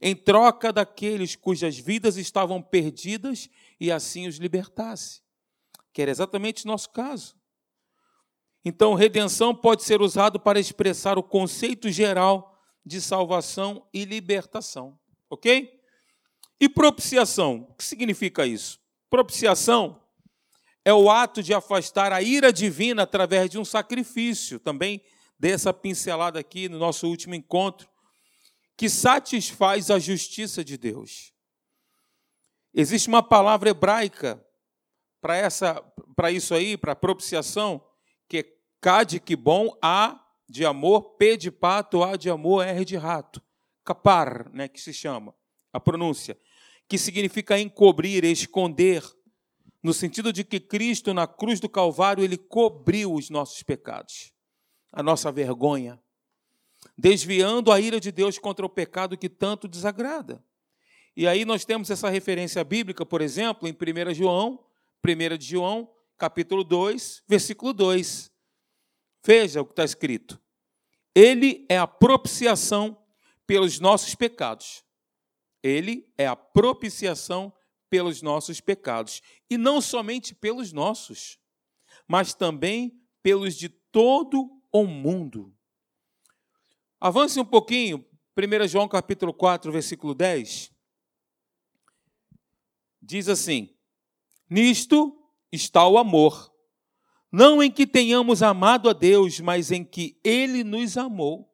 em 0.00 0.14
troca 0.14 0.72
daqueles 0.72 1.34
cujas 1.34 1.76
vidas 1.76 2.16
estavam 2.16 2.62
perdidas 2.62 3.48
e 3.80 3.90
assim 3.90 4.28
os 4.28 4.36
libertasse. 4.36 5.22
Que 5.92 6.02
era 6.02 6.10
exatamente 6.10 6.64
o 6.64 6.68
nosso 6.68 6.90
caso. 6.90 7.36
Então, 8.64 8.94
redenção 8.94 9.54
pode 9.54 9.82
ser 9.82 10.00
usado 10.00 10.38
para 10.38 10.60
expressar 10.60 11.18
o 11.18 11.22
conceito 11.22 11.90
geral 11.90 12.56
de 12.84 13.00
salvação 13.00 13.86
e 13.92 14.04
libertação. 14.04 14.98
Ok? 15.28 15.80
E 16.60 16.68
propiciação? 16.68 17.66
O 17.70 17.74
que 17.74 17.84
significa 17.84 18.46
isso? 18.46 18.80
Propiciação 19.10 20.00
é 20.88 20.94
o 20.94 21.10
ato 21.10 21.42
de 21.42 21.52
afastar 21.52 22.14
a 22.14 22.22
ira 22.22 22.50
divina 22.50 23.02
através 23.02 23.50
de 23.50 23.58
um 23.58 23.64
sacrifício. 23.64 24.58
Também 24.58 25.02
dessa 25.38 25.70
pincelada 25.70 26.40
aqui 26.40 26.66
no 26.66 26.78
nosso 26.78 27.06
último 27.06 27.34
encontro 27.34 27.86
que 28.74 28.88
satisfaz 28.88 29.90
a 29.90 29.98
justiça 29.98 30.64
de 30.64 30.78
Deus. 30.78 31.34
Existe 32.72 33.06
uma 33.06 33.22
palavra 33.22 33.68
hebraica 33.68 34.42
para 35.20 35.36
essa 35.36 35.74
para 36.16 36.30
isso 36.32 36.54
aí, 36.54 36.74
para 36.74 36.96
propiciação, 36.96 37.84
que 38.26 38.38
é 38.38 38.44
cad 38.80 39.20
que 39.20 39.36
bom, 39.36 39.76
a 39.82 40.18
de 40.48 40.64
amor, 40.64 41.16
p 41.18 41.36
de 41.36 41.50
pato, 41.50 42.02
a 42.02 42.16
de 42.16 42.30
amor, 42.30 42.66
r 42.66 42.82
de 42.86 42.96
rato. 42.96 43.42
Capar, 43.84 44.50
né, 44.54 44.66
que 44.68 44.80
se 44.80 44.94
chama 44.94 45.34
a 45.70 45.78
pronúncia, 45.78 46.40
que 46.88 46.96
significa 46.96 47.60
encobrir, 47.60 48.24
esconder, 48.24 49.02
no 49.88 49.94
sentido 49.94 50.34
de 50.34 50.44
que 50.44 50.60
Cristo 50.60 51.14
na 51.14 51.26
cruz 51.26 51.60
do 51.60 51.66
Calvário 51.66 52.22
ele 52.22 52.36
cobriu 52.36 53.14
os 53.14 53.30
nossos 53.30 53.62
pecados, 53.62 54.34
a 54.92 55.02
nossa 55.02 55.32
vergonha, 55.32 55.98
desviando 56.94 57.72
a 57.72 57.80
ira 57.80 57.98
de 57.98 58.12
Deus 58.12 58.38
contra 58.38 58.66
o 58.66 58.68
pecado 58.68 59.16
que 59.16 59.30
tanto 59.30 59.66
desagrada. 59.66 60.44
E 61.16 61.26
aí 61.26 61.46
nós 61.46 61.64
temos 61.64 61.88
essa 61.88 62.10
referência 62.10 62.62
bíblica, 62.62 63.06
por 63.06 63.22
exemplo, 63.22 63.66
em 63.66 63.72
1 63.72 64.12
João, 64.12 64.62
1 65.02 65.38
de 65.38 65.46
João, 65.46 65.90
capítulo 66.18 66.62
2, 66.64 67.22
versículo 67.26 67.72
2. 67.72 68.30
Veja 69.24 69.62
o 69.62 69.64
que 69.64 69.72
está 69.72 69.84
escrito. 69.84 70.38
Ele 71.14 71.64
é 71.66 71.78
a 71.78 71.86
propiciação 71.86 72.94
pelos 73.46 73.80
nossos 73.80 74.14
pecados. 74.14 74.84
Ele 75.62 76.12
é 76.18 76.26
a 76.26 76.36
propiciação 76.36 77.50
pelos 77.90 78.22
nossos 78.22 78.60
pecados. 78.60 79.22
E 79.48 79.56
não 79.56 79.80
somente 79.80 80.34
pelos 80.34 80.72
nossos, 80.72 81.38
mas 82.06 82.34
também 82.34 83.00
pelos 83.22 83.54
de 83.54 83.68
todo 83.68 84.50
o 84.72 84.86
mundo. 84.86 85.54
Avance 87.00 87.38
um 87.38 87.44
pouquinho, 87.44 88.04
1 88.36 88.68
João 88.68 88.88
capítulo 88.88 89.32
4, 89.32 89.70
versículo 89.70 90.14
10. 90.14 90.72
Diz 93.00 93.28
assim: 93.28 93.74
Nisto 94.48 95.16
está 95.52 95.86
o 95.86 95.98
amor, 95.98 96.52
não 97.30 97.62
em 97.62 97.70
que 97.70 97.86
tenhamos 97.86 98.42
amado 98.42 98.88
a 98.88 98.92
Deus, 98.92 99.40
mas 99.40 99.70
em 99.70 99.84
que 99.84 100.18
Ele 100.24 100.64
nos 100.64 100.96
amou 100.96 101.48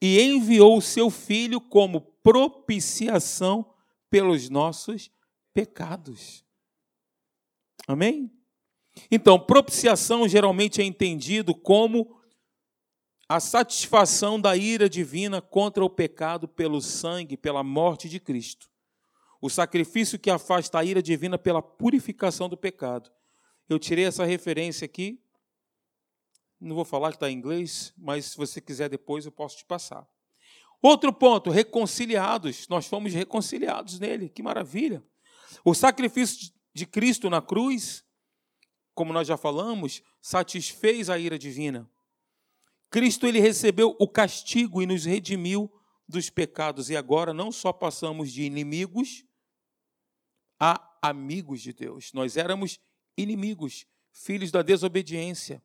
e 0.00 0.20
enviou 0.20 0.76
o 0.76 0.82
seu 0.82 1.08
Filho 1.08 1.60
como 1.60 2.00
propiciação 2.22 3.74
pelos 4.10 4.50
nossos 4.50 5.08
pecados. 5.08 5.23
Amém? 7.86 8.30
Então, 9.10 9.38
propiciação 9.38 10.28
geralmente 10.28 10.80
é 10.80 10.84
entendido 10.84 11.54
como 11.54 12.20
a 13.28 13.40
satisfação 13.40 14.40
da 14.40 14.56
ira 14.56 14.88
divina 14.88 15.40
contra 15.40 15.84
o 15.84 15.90
pecado 15.90 16.46
pelo 16.46 16.80
sangue, 16.80 17.36
pela 17.36 17.62
morte 17.62 18.08
de 18.08 18.20
Cristo. 18.20 18.70
O 19.40 19.48
sacrifício 19.48 20.18
que 20.18 20.30
afasta 20.30 20.78
a 20.78 20.84
ira 20.84 21.02
divina 21.02 21.38
pela 21.38 21.62
purificação 21.62 22.48
do 22.48 22.56
pecado. 22.56 23.10
Eu 23.68 23.78
tirei 23.78 24.04
essa 24.04 24.24
referência 24.24 24.84
aqui. 24.84 25.20
Não 26.60 26.74
vou 26.74 26.84
falar 26.84 27.10
que 27.10 27.16
está 27.16 27.30
em 27.30 27.36
inglês, 27.36 27.92
mas 27.96 28.26
se 28.26 28.36
você 28.36 28.60
quiser 28.60 28.88
depois 28.88 29.26
eu 29.26 29.32
posso 29.32 29.58
te 29.58 29.64
passar. 29.64 30.06
Outro 30.80 31.12
ponto, 31.12 31.50
reconciliados. 31.50 32.68
Nós 32.68 32.86
fomos 32.86 33.12
reconciliados 33.12 33.98
nele. 33.98 34.28
Que 34.28 34.42
maravilha. 34.42 35.02
O 35.64 35.74
sacrifício 35.74 36.52
de 36.72 36.86
Cristo 36.86 37.28
na 37.28 37.42
cruz, 37.42 38.04
como 38.94 39.12
nós 39.12 39.28
já 39.28 39.36
falamos, 39.36 40.02
satisfez 40.22 41.10
a 41.10 41.18
ira 41.18 41.38
divina. 41.38 41.90
Cristo 42.90 43.26
ele 43.26 43.40
recebeu 43.40 43.96
o 43.98 44.08
castigo 44.08 44.80
e 44.80 44.86
nos 44.86 45.04
redimiu 45.04 45.70
dos 46.08 46.30
pecados 46.30 46.90
e 46.90 46.96
agora 46.96 47.34
não 47.34 47.50
só 47.50 47.72
passamos 47.72 48.32
de 48.32 48.42
inimigos 48.42 49.24
a 50.60 50.80
amigos 51.02 51.60
de 51.60 51.72
Deus. 51.72 52.12
Nós 52.12 52.36
éramos 52.36 52.78
inimigos, 53.16 53.86
filhos 54.12 54.50
da 54.50 54.62
desobediência. 54.62 55.62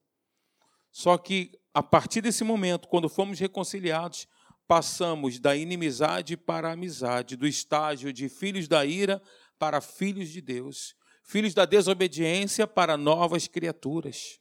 Só 0.91 1.17
que 1.17 1.59
a 1.73 1.83
partir 1.83 2.21
desse 2.21 2.43
momento, 2.43 2.87
quando 2.87 3.07
fomos 3.07 3.39
reconciliados, 3.39 4.27
passamos 4.67 5.39
da 5.39 5.55
inimizade 5.55 6.35
para 6.35 6.69
a 6.69 6.73
amizade, 6.73 7.35
do 7.35 7.47
estágio 7.47 8.11
de 8.11 8.27
filhos 8.27 8.67
da 8.67 8.85
ira 8.85 9.21
para 9.59 9.81
filhos 9.81 10.29
de 10.29 10.41
Deus, 10.41 10.95
filhos 11.21 11.53
da 11.53 11.65
desobediência 11.65 12.65
para 12.65 12.95
novas 12.97 13.47
criaturas. 13.47 14.39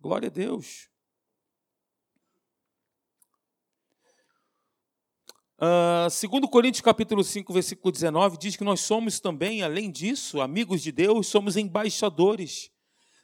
Glória 0.00 0.28
a 0.28 0.30
Deus. 0.30 0.88
Uh, 5.56 6.10
segundo 6.10 6.48
Coríntios 6.48 6.82
capítulo 6.82 7.22
5, 7.22 7.52
versículo 7.52 7.92
19, 7.92 8.38
diz 8.38 8.56
que 8.56 8.64
nós 8.64 8.80
somos 8.80 9.20
também, 9.20 9.62
além 9.62 9.90
disso, 9.90 10.40
amigos 10.40 10.82
de 10.82 10.90
Deus, 10.90 11.28
somos 11.28 11.56
embaixadores 11.56 12.70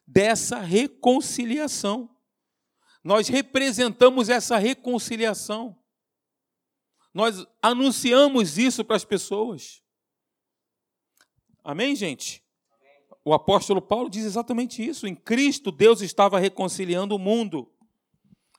dessa 0.06 0.58
reconciliação. 0.60 2.08
Nós 3.02 3.28
representamos 3.28 4.28
essa 4.28 4.58
reconciliação. 4.58 5.76
Nós 7.12 7.44
anunciamos 7.60 8.58
isso 8.58 8.84
para 8.84 8.96
as 8.96 9.04
pessoas. 9.04 9.82
Amém, 11.62 11.94
gente? 11.94 12.42
O 13.24 13.34
apóstolo 13.34 13.82
Paulo 13.82 14.08
diz 14.08 14.24
exatamente 14.24 14.84
isso. 14.84 15.06
Em 15.06 15.14
Cristo, 15.14 15.70
Deus 15.70 16.00
estava 16.00 16.38
reconciliando 16.38 17.14
o 17.14 17.18
mundo 17.18 17.70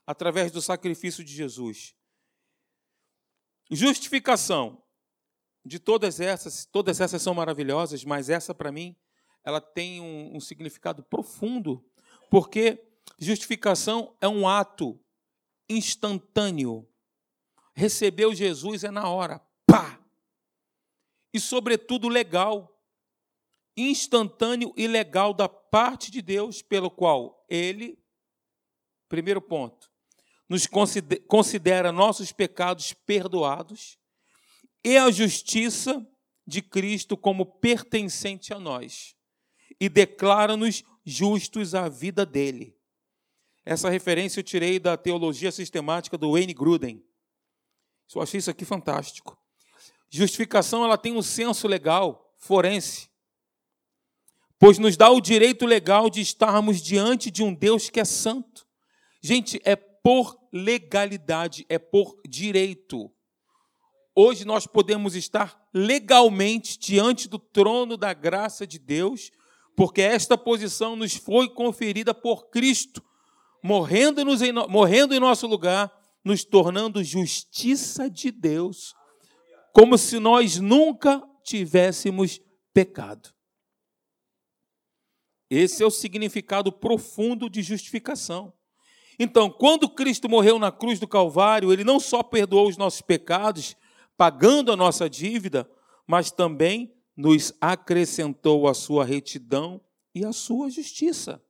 através 0.05 0.51
do 0.51 0.61
sacrifício 0.61 1.23
de 1.23 1.33
Jesus. 1.33 1.95
Justificação. 3.69 4.81
De 5.63 5.77
todas 5.77 6.19
essas, 6.19 6.65
todas 6.65 6.99
essas 6.99 7.21
são 7.21 7.35
maravilhosas, 7.35 8.03
mas 8.03 8.29
essa 8.29 8.53
para 8.53 8.71
mim, 8.71 8.95
ela 9.43 9.61
tem 9.61 10.01
um, 10.01 10.35
um 10.35 10.39
significado 10.39 11.03
profundo, 11.03 11.85
porque 12.31 12.83
justificação 13.19 14.15
é 14.19 14.27
um 14.27 14.47
ato 14.47 14.99
instantâneo. 15.69 16.87
Recebeu 17.75 18.33
Jesus 18.33 18.83
é 18.83 18.89
na 18.89 19.07
hora, 19.07 19.39
pá! 19.67 19.99
E 21.31 21.39
sobretudo 21.39 22.09
legal, 22.09 22.70
instantâneo 23.75 24.73
e 24.75 24.87
legal 24.87 25.33
da 25.33 25.47
parte 25.47 26.11
de 26.11 26.21
Deus, 26.21 26.61
pelo 26.61 26.89
qual 26.89 27.45
ele, 27.49 27.97
primeiro 29.07 29.41
ponto, 29.41 29.89
nos 30.49 30.67
considera 31.27 31.91
nossos 31.91 32.31
pecados 32.31 32.93
perdoados 32.93 33.97
e 34.83 34.97
a 34.97 35.09
justiça 35.09 36.05
de 36.45 36.61
Cristo 36.61 37.15
como 37.15 37.45
pertencente 37.45 38.53
a 38.53 38.59
nós 38.59 39.15
e 39.79 39.87
declara-nos 39.87 40.83
justos 41.05 41.73
à 41.73 41.87
vida 41.87 42.25
dele. 42.25 42.77
Essa 43.63 43.89
referência 43.89 44.39
eu 44.39 44.43
tirei 44.43 44.79
da 44.79 44.97
teologia 44.97 45.51
sistemática 45.51 46.17
do 46.17 46.33
Wayne 46.33 46.53
Gruden. 46.53 47.05
Eu 48.13 48.21
achei 48.21 48.39
isso 48.39 48.51
aqui 48.51 48.65
fantástico. 48.65 49.37
Justificação 50.09 50.83
ela 50.83 50.97
tem 50.97 51.15
um 51.15 51.21
senso 51.21 51.67
legal, 51.67 52.35
forense, 52.37 53.10
pois 54.61 54.77
nos 54.77 54.95
dá 54.95 55.09
o 55.09 55.19
direito 55.19 55.65
legal 55.65 56.07
de 56.07 56.21
estarmos 56.21 56.83
diante 56.83 57.31
de 57.31 57.41
um 57.41 57.51
Deus 57.51 57.89
que 57.89 57.99
é 57.99 58.05
santo. 58.05 58.63
Gente, 59.19 59.59
é 59.65 59.75
por 59.75 60.37
legalidade, 60.53 61.65
é 61.67 61.79
por 61.79 62.21
direito. 62.29 63.11
Hoje 64.15 64.45
nós 64.45 64.67
podemos 64.67 65.15
estar 65.15 65.59
legalmente 65.73 66.77
diante 66.77 67.27
do 67.27 67.39
trono 67.39 67.97
da 67.97 68.13
graça 68.13 68.67
de 68.67 68.77
Deus, 68.77 69.31
porque 69.75 70.03
esta 70.03 70.37
posição 70.37 70.95
nos 70.95 71.15
foi 71.15 71.49
conferida 71.49 72.13
por 72.13 72.51
Cristo, 72.51 73.01
morrendo, 73.63 74.23
-nos 74.23 74.43
em, 74.43 74.53
morrendo 74.69 75.15
em 75.15 75.19
nosso 75.19 75.47
lugar, 75.47 75.91
nos 76.23 76.43
tornando 76.43 77.03
justiça 77.03 78.07
de 78.07 78.29
Deus, 78.29 78.93
como 79.73 79.97
se 79.97 80.19
nós 80.19 80.59
nunca 80.59 81.19
tivéssemos 81.43 82.39
pecado. 82.71 83.33
Esse 85.53 85.83
é 85.83 85.85
o 85.85 85.91
significado 85.91 86.71
profundo 86.71 87.49
de 87.49 87.61
justificação. 87.61 88.53
Então, 89.19 89.49
quando 89.49 89.89
Cristo 89.89 90.29
morreu 90.29 90.57
na 90.57 90.71
cruz 90.71 90.97
do 90.97 91.05
Calvário, 91.05 91.73
ele 91.73 91.83
não 91.83 91.99
só 91.99 92.23
perdoou 92.23 92.69
os 92.69 92.77
nossos 92.77 93.01
pecados, 93.01 93.75
pagando 94.15 94.71
a 94.71 94.77
nossa 94.77 95.09
dívida, 95.09 95.69
mas 96.07 96.31
também 96.31 96.93
nos 97.17 97.53
acrescentou 97.59 98.65
a 98.65 98.73
sua 98.73 99.03
retidão 99.03 99.81
e 100.15 100.23
a 100.23 100.31
sua 100.31 100.69
justiça. 100.69 101.43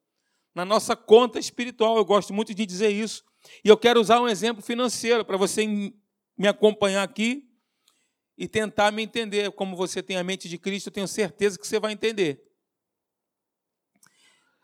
Na 0.56 0.66
nossa 0.66 0.96
conta 0.96 1.38
espiritual, 1.38 1.96
eu 1.98 2.04
gosto 2.04 2.34
muito 2.34 2.56
de 2.56 2.66
dizer 2.66 2.90
isso. 2.90 3.24
E 3.64 3.70
eu 3.70 3.78
quero 3.78 4.02
usar 4.02 4.20
um 4.20 4.28
exemplo 4.28 4.64
financeiro 4.64 5.24
para 5.24 5.38
você 5.38 5.68
me 5.68 6.48
acompanhar 6.48 7.04
aqui 7.04 7.48
e 8.36 8.48
tentar 8.48 8.92
me 8.92 9.04
entender. 9.04 9.52
Como 9.52 9.76
você 9.76 10.02
tem 10.02 10.18
a 10.18 10.24
mente 10.24 10.50
de 10.50 10.58
Cristo, 10.58 10.88
eu 10.88 10.94
tenho 10.94 11.08
certeza 11.08 11.60
que 11.60 11.68
você 11.68 11.80
vai 11.80 11.94
entender. 11.94 12.51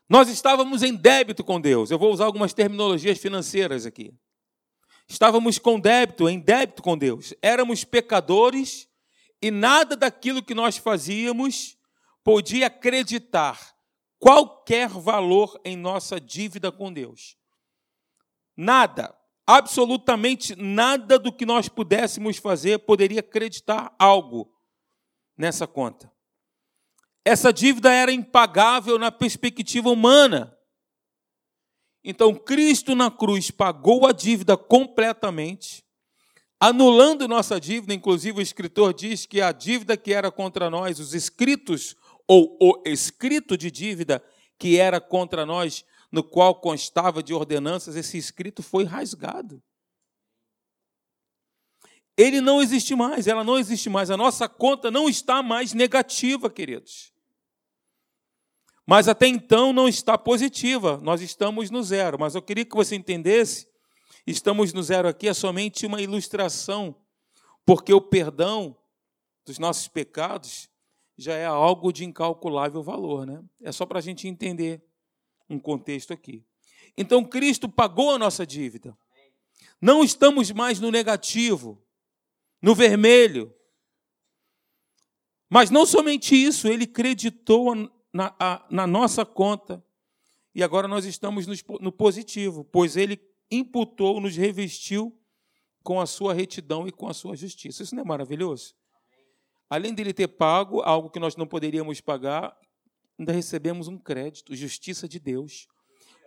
Nós 0.10 0.30
estávamos 0.30 0.84
em 0.84 0.96
débito 0.96 1.44
com 1.44 1.60
Deus. 1.60 1.92
Eu 1.92 2.00
vou 2.00 2.12
usar 2.14 2.26
algumas 2.26 2.54
terminologias 2.54 3.18
financeiras 3.18 3.86
aqui. 3.86 4.14
Estávamos 5.08 5.60
com 5.60 5.80
débito, 5.80 6.30
em 6.30 6.40
débito 6.40 6.82
com 6.82 6.98
Deus. 6.98 7.34
Éramos 7.42 7.84
pecadores 7.84 8.88
e 9.42 9.52
nada 9.52 9.96
daquilo 9.96 10.44
que 10.44 10.54
nós 10.54 10.78
fazíamos 10.78 11.78
podia 12.24 12.68
acreditar 12.68 13.76
qualquer 14.20 14.90
valor 14.90 15.60
em 15.64 15.78
nossa 15.78 16.20
dívida 16.20 16.72
com 16.72 16.92
Deus. 16.92 17.38
Nada, 18.56 19.16
absolutamente 19.46 20.56
nada 20.56 21.20
do 21.20 21.32
que 21.32 21.46
nós 21.46 21.70
pudéssemos 21.70 22.38
fazer 22.38 22.80
poderia 22.80 23.20
acreditar 23.20 23.96
algo 24.00 24.52
nessa 25.38 25.68
conta. 25.68 26.12
Essa 27.27 27.51
dívida 27.51 27.93
era 27.93 28.10
impagável 28.10 28.98
na 28.98 29.12
perspectiva 29.12 29.89
humana. 29.89 30.57
Então, 32.01 32.34
Cristo 32.34 32.96
na 32.96 33.12
cruz 33.12 33.51
pagou 33.51 34.07
a 34.07 34.13
dívida 34.13 34.55
completamente, 34.55 35.84
anulando 36.57 37.27
nossa 37.27 37.60
dívida. 37.60 37.93
Inclusive, 37.93 38.39
o 38.39 38.41
escritor 38.41 38.93
diz 38.93 39.25
que 39.25 39.41
a 39.41 39.51
dívida 39.51 39.98
que 39.98 40.13
era 40.13 40.31
contra 40.31 40.69
nós, 40.69 41.01
os 41.01 41.13
escritos, 41.13 41.98
ou 42.25 42.57
o 42.62 42.81
escrito 42.86 43.57
de 43.57 43.69
dívida 43.69 44.24
que 44.57 44.77
era 44.77 45.01
contra 45.01 45.46
nós, 45.46 45.84
no 46.10 46.24
qual 46.24 46.55
constava 46.62 47.22
de 47.22 47.34
ordenanças, 47.34 47.98
esse 47.98 48.17
escrito 48.17 48.63
foi 48.63 48.86
rasgado. 48.86 49.62
Ele 52.15 52.39
não 52.39 52.62
existe 52.62 52.95
mais, 52.95 53.28
ela 53.28 53.43
não 53.43 53.60
existe 53.60 53.89
mais. 53.89 54.10
A 54.10 54.15
nossa 54.15 54.47
conta 54.47 54.89
não 54.89 55.10
está 55.10 55.43
mais 55.43 55.73
negativa, 55.73 56.49
queridos. 56.49 57.16
Mas 58.89 59.10
até 59.10 59.28
então 59.28 59.73
não 59.73 59.86
está 59.86 60.17
positiva, 60.17 60.97
nós 61.04 61.21
estamos 61.21 61.69
no 61.69 61.84
zero. 61.84 62.17
Mas 62.17 62.36
eu 62.36 62.41
queria 62.41 62.63
que 62.63 62.76
você 62.76 62.95
entendesse: 62.95 63.67
estamos 64.26 64.71
no 64.71 64.82
zero 64.82 65.10
aqui 65.10 65.28
é 65.28 65.34
somente 65.34 65.86
uma 65.86 66.02
ilustração, 66.02 66.95
porque 67.65 67.93
o 67.93 68.00
perdão 68.00 68.78
dos 69.45 69.60
nossos 69.60 69.89
pecados 69.89 70.69
já 71.17 71.34
é 71.34 71.45
algo 71.45 71.91
de 71.91 72.06
incalculável 72.06 72.82
valor, 72.82 73.28
né? 73.28 73.43
É 73.62 73.73
só 73.73 73.86
para 73.86 74.00
a 74.00 74.02
gente 74.02 74.26
entender 74.26 74.82
um 75.50 75.60
contexto 75.60 76.13
aqui. 76.13 76.45
Então 76.97 77.26
Cristo 77.26 77.67
pagou 77.67 78.12
a 78.12 78.17
nossa 78.17 78.47
dívida. 78.47 78.97
Não 79.82 80.02
estamos 80.02 80.50
mais 80.52 80.80
no 80.80 80.89
negativo, 80.89 81.84
no 82.62 82.73
vermelho. 82.73 83.54
Mas 85.50 85.69
não 85.69 85.86
somente 85.86 86.36
isso, 86.36 86.69
ele 86.69 86.88
creditou 86.88 87.73
na, 88.13 88.36
a, 88.39 88.65
na 88.70 88.88
nossa 88.88 89.26
conta 89.26 89.84
e 90.58 90.63
agora 90.63 90.88
nós 90.88 91.06
estamos 91.06 91.46
no, 91.46 91.54
no 91.80 91.91
positivo, 91.91 92.63
pois 92.63 92.98
ele 92.98 93.22
imputou, 93.52 94.20
nos 94.20 94.36
revestiu 94.36 95.15
com 95.84 96.02
a 96.02 96.06
sua 96.06 96.34
retidão 96.34 96.88
e 96.88 96.91
com 96.91 97.08
a 97.08 97.13
sua 97.13 97.36
justiça. 97.36 97.84
Isso 97.84 97.96
não 97.96 98.02
é 98.02 98.06
maravilhoso? 98.06 98.76
Além 99.70 99.93
dele 99.93 100.13
ter 100.13 100.28
pago 100.28 100.82
algo 100.82 101.10
que 101.10 101.20
nós 101.20 101.36
não 101.36 101.46
poderíamos 101.46 102.02
pagar, 102.02 102.58
ainda 103.20 103.32
recebemos 103.32 103.88
um 103.88 103.98
crédito, 103.98 104.56
justiça 104.56 105.08
de 105.08 105.20
Deus. 105.20 105.67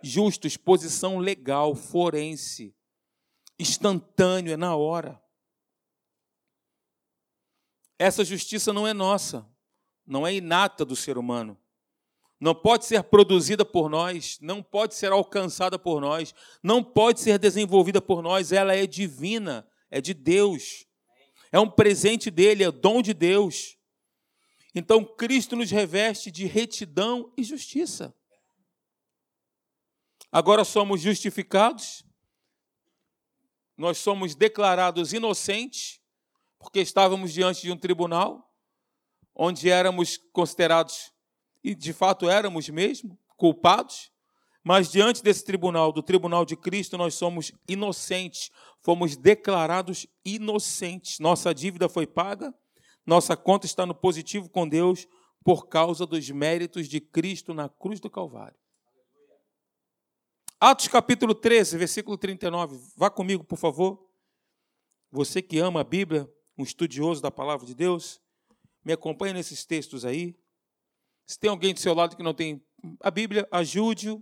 Justos, 0.01 0.57
posição 0.57 1.17
legal, 1.17 1.75
forense, 1.75 2.73
instantâneo, 3.59 4.53
é 4.53 4.57
na 4.57 4.75
hora. 4.75 5.21
Essa 7.99 8.23
justiça 8.23 8.73
não 8.73 8.87
é 8.87 8.93
nossa, 8.93 9.47
não 10.07 10.25
é 10.25 10.33
inata 10.33 10.83
do 10.83 10.95
ser 10.95 11.17
humano. 11.17 11.60
Não 12.41 12.55
pode 12.55 12.85
ser 12.85 13.03
produzida 13.03 13.63
por 13.63 13.87
nós, 13.87 14.39
não 14.41 14.63
pode 14.63 14.95
ser 14.95 15.11
alcançada 15.11 15.77
por 15.77 16.01
nós, 16.01 16.33
não 16.63 16.83
pode 16.83 17.19
ser 17.19 17.37
desenvolvida 17.37 18.01
por 18.01 18.23
nós, 18.23 18.51
ela 18.51 18.75
é 18.75 18.87
divina, 18.87 19.67
é 19.91 20.01
de 20.01 20.15
Deus. 20.15 20.87
É 21.51 21.59
um 21.59 21.69
presente 21.69 22.31
dele, 22.31 22.63
é 22.63 22.71
dom 22.71 23.03
de 23.03 23.13
Deus. 23.13 23.77
Então 24.73 25.05
Cristo 25.05 25.55
nos 25.55 25.69
reveste 25.69 26.31
de 26.31 26.47
retidão 26.47 27.31
e 27.37 27.43
justiça. 27.43 28.11
Agora 30.31 30.63
somos 30.63 30.99
justificados, 30.99 32.03
nós 33.77 33.99
somos 33.99 34.33
declarados 34.33 35.13
inocentes, 35.13 35.99
porque 36.57 36.79
estávamos 36.79 37.33
diante 37.33 37.61
de 37.61 37.71
um 37.71 37.77
tribunal, 37.77 38.51
onde 39.35 39.69
éramos 39.69 40.17
considerados, 40.17 41.10
e 41.63 41.75
de 41.75 41.93
fato 41.93 42.29
éramos 42.29 42.67
mesmo, 42.69 43.17
culpados, 43.37 44.11
mas 44.63 44.91
diante 44.91 45.23
desse 45.23 45.43
tribunal, 45.43 45.91
do 45.91 46.03
tribunal 46.03 46.45
de 46.45 46.55
Cristo, 46.55 46.97
nós 46.97 47.15
somos 47.15 47.51
inocentes, 47.67 48.51
fomos 48.81 49.15
declarados 49.15 50.05
inocentes. 50.23 51.19
Nossa 51.19 51.53
dívida 51.53 51.89
foi 51.89 52.05
paga, 52.05 52.53
nossa 53.05 53.35
conta 53.35 53.65
está 53.65 53.85
no 53.85 53.95
positivo 53.95 54.49
com 54.49 54.67
Deus 54.67 55.07
por 55.43 55.67
causa 55.67 56.05
dos 56.05 56.29
méritos 56.29 56.87
de 56.87 57.01
Cristo 57.01 57.53
na 57.53 57.67
cruz 57.67 57.99
do 57.99 58.09
Calvário. 58.09 58.55
Atos 60.59 60.87
capítulo 60.87 61.33
13, 61.33 61.75
versículo 61.75 62.15
39. 62.15 62.79
Vá 62.95 63.09
comigo, 63.09 63.43
por 63.43 63.57
favor. 63.57 64.07
Você 65.11 65.41
que 65.41 65.57
ama 65.57 65.81
a 65.81 65.83
Bíblia, 65.83 66.31
um 66.55 66.61
estudioso 66.61 67.19
da 67.19 67.31
palavra 67.31 67.65
de 67.65 67.73
Deus, 67.73 68.21
me 68.85 68.93
acompanhe 68.93 69.33
nesses 69.33 69.65
textos 69.65 70.05
aí. 70.05 70.35
Se 71.31 71.39
tem 71.39 71.49
alguém 71.49 71.73
do 71.73 71.79
seu 71.79 71.93
lado 71.93 72.17
que 72.17 72.23
não 72.23 72.33
tem 72.33 72.61
a 72.99 73.09
Bíblia, 73.09 73.47
ajude-o. 73.49 74.21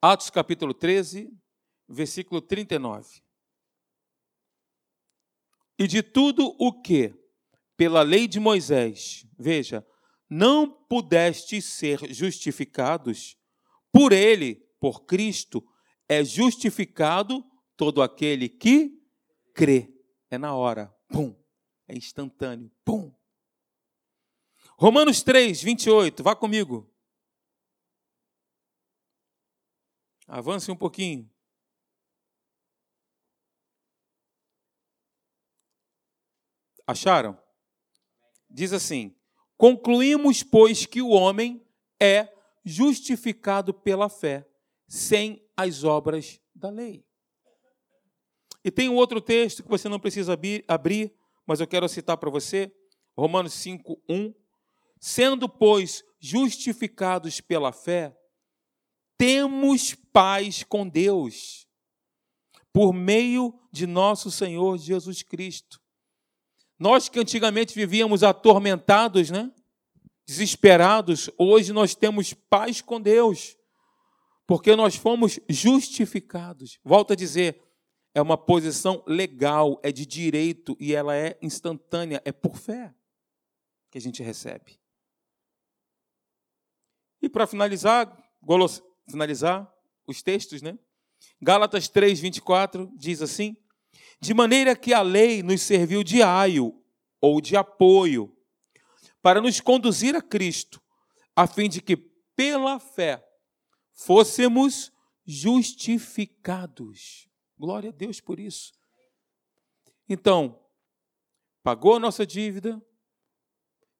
Atos 0.00 0.30
capítulo 0.30 0.72
13, 0.72 1.30
versículo 1.86 2.40
39 2.40 3.20
e 5.78 5.86
de 5.86 6.02
tudo 6.02 6.56
o 6.58 6.72
que, 6.80 7.14
pela 7.76 8.00
lei 8.00 8.26
de 8.26 8.40
Moisés, 8.40 9.26
veja, 9.38 9.86
não 10.30 10.68
pudeste 10.88 11.60
ser 11.60 12.12
justificados, 12.12 13.36
por 13.92 14.12
ele, 14.12 14.66
por 14.80 15.04
Cristo, 15.04 15.62
é 16.08 16.24
justificado 16.24 17.44
todo 17.76 18.00
aquele 18.00 18.48
que 18.48 18.98
crê. 19.54 19.94
É 20.30 20.38
na 20.38 20.54
hora, 20.54 20.90
pum, 21.08 21.34
é 21.88 21.96
instantâneo, 21.96 22.70
pum. 22.84 23.12
Romanos 24.76 25.22
3, 25.22 25.60
28, 25.62 26.22
vá 26.22 26.36
comigo. 26.36 26.88
Avance 30.26 30.70
um 30.70 30.76
pouquinho. 30.76 31.28
Acharam? 36.86 37.38
Diz 38.48 38.72
assim: 38.72 39.16
Concluímos, 39.56 40.42
pois, 40.42 40.86
que 40.86 41.02
o 41.02 41.08
homem 41.08 41.66
é 42.00 42.32
justificado 42.64 43.72
pela 43.72 44.08
fé, 44.08 44.46
sem 44.86 45.44
as 45.56 45.82
obras 45.82 46.40
da 46.54 46.70
lei. 46.70 47.04
E 48.62 48.70
tem 48.70 48.88
um 48.88 48.96
outro 48.96 49.20
texto 49.20 49.62
que 49.62 49.68
você 49.68 49.88
não 49.88 49.98
precisa 49.98 50.38
abrir, 50.68 51.17
mas 51.48 51.60
eu 51.60 51.66
quero 51.66 51.88
citar 51.88 52.18
para 52.18 52.28
você, 52.28 52.70
Romanos 53.16 53.54
5, 53.54 54.02
1. 54.06 54.34
Sendo, 55.00 55.48
pois, 55.48 56.04
justificados 56.20 57.40
pela 57.40 57.72
fé, 57.72 58.14
temos 59.16 59.94
paz 60.12 60.62
com 60.62 60.86
Deus, 60.86 61.66
por 62.70 62.92
meio 62.92 63.58
de 63.72 63.86
nosso 63.86 64.30
Senhor 64.30 64.76
Jesus 64.76 65.22
Cristo. 65.22 65.80
Nós 66.78 67.08
que 67.08 67.18
antigamente 67.18 67.74
vivíamos 67.74 68.22
atormentados, 68.22 69.30
né? 69.30 69.50
desesperados, 70.26 71.30
hoje 71.38 71.72
nós 71.72 71.94
temos 71.94 72.34
paz 72.34 72.82
com 72.82 73.00
Deus, 73.00 73.56
porque 74.46 74.76
nós 74.76 74.96
fomos 74.96 75.40
justificados. 75.48 76.78
Volto 76.84 77.14
a 77.14 77.16
dizer, 77.16 77.67
é 78.18 78.22
uma 78.22 78.36
posição 78.36 79.00
legal, 79.06 79.78
é 79.80 79.92
de 79.92 80.04
direito 80.04 80.76
e 80.80 80.92
ela 80.92 81.14
é 81.14 81.38
instantânea, 81.40 82.20
é 82.24 82.32
por 82.32 82.56
fé 82.56 82.92
que 83.92 83.96
a 83.96 84.00
gente 84.00 84.24
recebe. 84.24 84.80
E 87.22 87.28
para 87.28 87.46
finalizar, 87.46 88.12
finalizar 89.08 89.72
os 90.04 90.20
textos, 90.20 90.62
né? 90.62 90.76
Gálatas 91.40 91.88
3, 91.88 92.18
24 92.18 92.92
diz 92.96 93.22
assim: 93.22 93.56
De 94.20 94.34
maneira 94.34 94.74
que 94.74 94.92
a 94.92 95.00
lei 95.00 95.40
nos 95.40 95.62
serviu 95.62 96.02
de 96.02 96.20
aio 96.20 96.82
ou 97.20 97.40
de 97.40 97.56
apoio 97.56 98.36
para 99.22 99.40
nos 99.40 99.60
conduzir 99.60 100.16
a 100.16 100.22
Cristo, 100.22 100.82
a 101.36 101.46
fim 101.46 101.68
de 101.68 101.80
que, 101.80 101.96
pela 101.96 102.80
fé, 102.80 103.24
fôssemos 103.92 104.90
justificados. 105.24 107.28
Glória 107.58 107.90
a 107.90 107.92
Deus 107.92 108.20
por 108.20 108.38
isso. 108.38 108.72
Então, 110.08 110.58
pagou 111.62 111.96
a 111.96 112.00
nossa 112.00 112.24
dívida, 112.24 112.80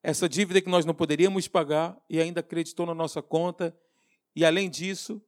essa 0.03 0.29
dívida 0.29 0.63
que 0.63 0.71
nós 0.71 0.85
não 0.85 0.95
poderíamos 0.95 1.49
pagar 1.49 2.01
e 2.09 2.21
ainda 2.21 2.41
acreditou 2.41 2.87
na 2.87 2.95
nossa 2.95 3.21
conta, 3.21 3.77
e 4.35 4.45
além 4.45 4.71
disso, 4.71 5.21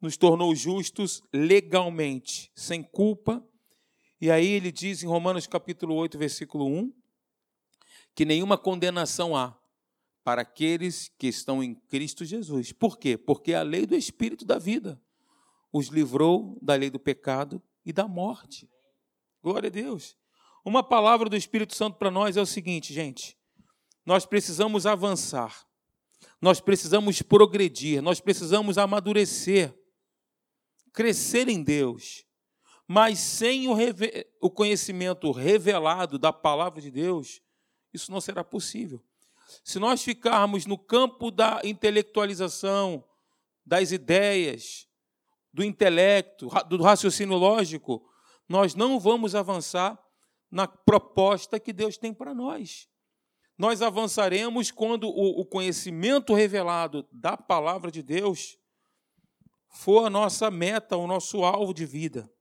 nos 0.00 0.16
tornou 0.16 0.54
justos 0.54 1.22
legalmente, 1.32 2.50
sem 2.54 2.82
culpa. 2.82 3.46
E 4.20 4.30
aí 4.30 4.48
ele 4.48 4.72
diz 4.72 5.02
em 5.02 5.06
Romanos 5.06 5.46
capítulo 5.46 5.94
8, 5.94 6.18
versículo 6.18 6.66
1, 6.66 6.92
que 8.14 8.24
nenhuma 8.24 8.58
condenação 8.58 9.36
há 9.36 9.56
para 10.24 10.42
aqueles 10.42 11.08
que 11.16 11.28
estão 11.28 11.62
em 11.62 11.74
Cristo 11.74 12.24
Jesus. 12.24 12.72
Por 12.72 12.98
quê? 12.98 13.16
Porque 13.16 13.54
a 13.54 13.62
lei 13.62 13.86
do 13.86 13.94
Espírito 13.94 14.44
da 14.44 14.58
vida 14.58 15.00
os 15.72 15.88
livrou 15.88 16.58
da 16.62 16.74
lei 16.74 16.90
do 16.90 16.98
pecado 16.98 17.62
e 17.84 17.92
da 17.92 18.06
morte. 18.06 18.68
Glória 19.42 19.68
a 19.68 19.70
Deus. 19.70 20.16
Uma 20.64 20.82
palavra 20.82 21.28
do 21.28 21.36
Espírito 21.36 21.74
Santo 21.74 21.96
para 21.96 22.10
nós 22.10 22.36
é 22.36 22.40
o 22.40 22.46
seguinte, 22.46 22.92
gente: 22.92 23.36
nós 24.04 24.26
precisamos 24.26 24.86
avançar, 24.86 25.66
nós 26.40 26.60
precisamos 26.60 27.22
progredir, 27.22 28.02
nós 28.02 28.20
precisamos 28.20 28.78
amadurecer, 28.78 29.74
crescer 30.92 31.48
em 31.48 31.62
Deus. 31.62 32.24
Mas 32.90 33.18
sem 33.18 33.68
o, 33.68 33.74
o 34.40 34.50
conhecimento 34.50 35.30
revelado 35.30 36.18
da 36.18 36.32
palavra 36.32 36.80
de 36.80 36.90
Deus, 36.90 37.42
isso 37.92 38.10
não 38.10 38.18
será 38.18 38.42
possível. 38.42 39.04
Se 39.62 39.78
nós 39.78 40.02
ficarmos 40.02 40.64
no 40.64 40.78
campo 40.78 41.30
da 41.30 41.60
intelectualização, 41.64 43.04
das 43.64 43.92
ideias, 43.92 44.87
do 45.52 45.64
intelecto, 45.64 46.48
do 46.68 46.82
raciocínio 46.82 47.36
lógico, 47.36 48.04
nós 48.48 48.74
não 48.74 48.98
vamos 48.98 49.34
avançar 49.34 49.98
na 50.50 50.66
proposta 50.66 51.60
que 51.60 51.72
Deus 51.72 51.98
tem 51.98 52.12
para 52.12 52.34
nós. 52.34 52.88
Nós 53.56 53.82
avançaremos 53.82 54.70
quando 54.70 55.08
o 55.08 55.44
conhecimento 55.44 56.32
revelado 56.32 57.06
da 57.10 57.36
palavra 57.36 57.90
de 57.90 58.02
Deus 58.02 58.56
for 59.68 60.06
a 60.06 60.10
nossa 60.10 60.50
meta, 60.50 60.96
o 60.96 61.06
nosso 61.06 61.42
alvo 61.44 61.74
de 61.74 61.84
vida. 61.84 62.32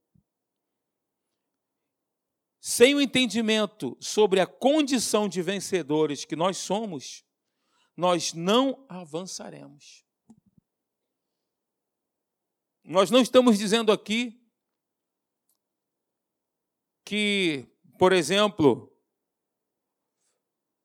Sem 2.60 2.96
o 2.96 3.02
entendimento 3.02 3.98
sobre 4.00 4.40
a 4.40 4.46
condição 4.46 5.28
de 5.28 5.42
vencedores 5.42 6.24
que 6.24 6.36
nós 6.36 6.58
somos, 6.58 7.24
nós 7.96 8.34
não 8.34 8.86
avançaremos. 8.88 10.07
Nós 12.90 13.12
não 13.12 13.20
estamos 13.20 13.58
dizendo 13.58 13.92
aqui 13.92 14.42
que, 17.04 17.68
por 18.00 18.14
exemplo, 18.14 18.98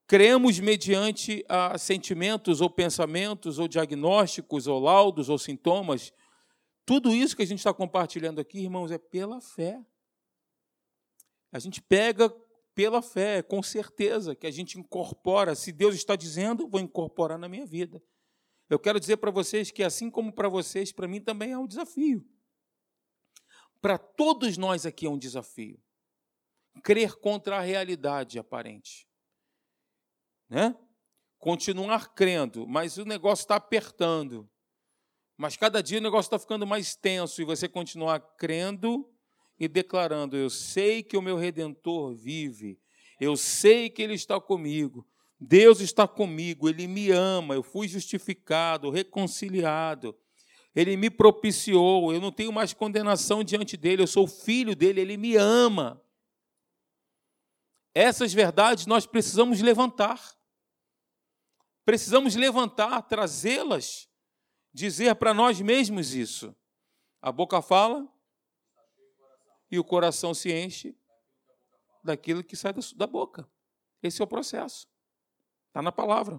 cremos 0.09 0.59
mediante 0.59 1.45
a 1.49 1.79
sentimentos 1.79 2.61
ou 2.61 2.69
pensamentos 2.69 3.61
ou 3.61 3.69
diagnósticos 3.69 4.67
ou 4.67 4.81
laudos 4.81 5.29
ou 5.29 5.39
sintomas. 5.39 6.13
Tudo 6.85 7.15
isso 7.15 7.37
que 7.37 7.43
a 7.45 7.47
gente 7.47 7.59
está 7.59 7.73
compartilhando 7.73 8.41
aqui, 8.41 8.59
irmãos, 8.59 8.91
é 8.91 8.99
pela 8.99 9.41
fé. 9.41 9.81
A 11.53 11.61
gente 11.61 11.81
pega 11.81 12.29
pela 12.75 13.01
fé, 13.01 13.45
com 13.45 13.63
certeza, 13.63 14.35
que 14.35 14.49
a 14.49 14.51
gente 14.51 14.77
incorpora. 14.77 15.55
Se 15.55 15.71
Deus 15.71 15.95
está 15.95 16.17
dizendo, 16.17 16.69
vou 16.69 16.81
incorporar 16.81 17.39
na 17.39 17.49
minha 17.49 17.65
vida. 17.65 18.03
Eu 18.69 18.79
quero 18.79 18.99
dizer 18.99 19.19
para 19.19 19.31
vocês 19.31 19.71
que, 19.71 19.83
assim 19.83 20.11
como 20.11 20.33
para 20.33 20.49
vocês, 20.49 20.93
para 20.93 21.09
mim 21.09 21.21
também 21.21 21.53
é 21.53 21.59
um 21.59 21.67
desafio. 21.67 22.27
Para 23.81 23.99
todos 23.99 24.57
nós 24.57 24.87
aqui 24.87 25.07
é 25.07 25.11
um 25.11 25.19
desafio. 25.19 25.83
Crer 26.83 27.17
contra 27.17 27.59
a 27.59 27.61
realidade 27.61 28.39
aparente. 28.39 29.07
Né? 30.49 30.77
Continuar 31.39 32.15
crendo, 32.15 32.67
mas 32.67 32.97
o 32.97 33.05
negócio 33.05 33.43
está 33.43 33.57
apertando. 33.57 34.49
Mas 35.37 35.57
cada 35.57 35.83
dia 35.83 35.99
o 35.99 36.03
negócio 36.03 36.29
está 36.29 36.39
ficando 36.39 36.67
mais 36.67 36.95
tenso 36.95 37.43
e 37.43 37.45
você 37.45 37.69
continuar 37.69 38.21
crendo 38.37 39.13
e 39.59 39.67
declarando: 39.67 40.37
Eu 40.37 40.49
sei 40.49 41.03
que 41.03 41.17
o 41.17 41.23
meu 41.23 41.37
redentor 41.37 42.15
vive, 42.15 42.81
eu 43.19 43.37
sei 43.37 43.91
que 43.91 44.03
ele 44.03 44.15
está 44.15 44.41
comigo, 44.41 45.07
Deus 45.45 45.81
está 45.81 46.07
comigo, 46.07 46.69
ele 46.69 46.87
me 46.87 47.11
ama, 47.11 47.55
eu 47.55 47.65
fui 47.65 47.89
justificado, 47.89 48.91
reconciliado. 48.91 50.17
Ele 50.73 50.97
me 50.97 51.11
propiciou, 51.11 52.15
eu 52.15 52.21
não 52.21 52.31
tenho 52.31 52.53
mais 52.53 52.73
condenação 52.73 53.43
diante 53.43 53.77
dele, 53.77 54.03
eu 54.03 54.07
sou 54.07 54.29
filho 54.29 54.77
dele, 54.77 55.01
ele 55.01 55.17
me 55.17 55.35
ama. 55.35 56.01
Essas 57.93 58.33
verdades 58.33 58.87
nós 58.87 59.05
precisamos 59.05 59.61
levantar. 59.61 60.39
Precisamos 61.85 62.37
levantar, 62.37 63.03
trazê-las, 63.03 64.09
dizer 64.73 65.17
para 65.17 65.35
nós 65.35 65.61
mesmos 65.61 66.15
isso. 66.15 66.55
A 67.21 67.33
boca 67.33 67.61
fala, 67.61 68.09
e 69.69 69.77
o 69.77 69.85
coração 69.85 70.33
se 70.33 70.53
enche 70.53 70.97
daquilo 72.05 72.45
que 72.45 72.55
sai 72.55 72.73
da 72.95 73.09
boca. 73.09 73.51
Esse 74.01 74.23
é 74.23 74.25
o 74.25 74.29
processo. 74.29 74.92
Está 75.73 75.81
na 75.81 75.91
palavra. 75.91 76.39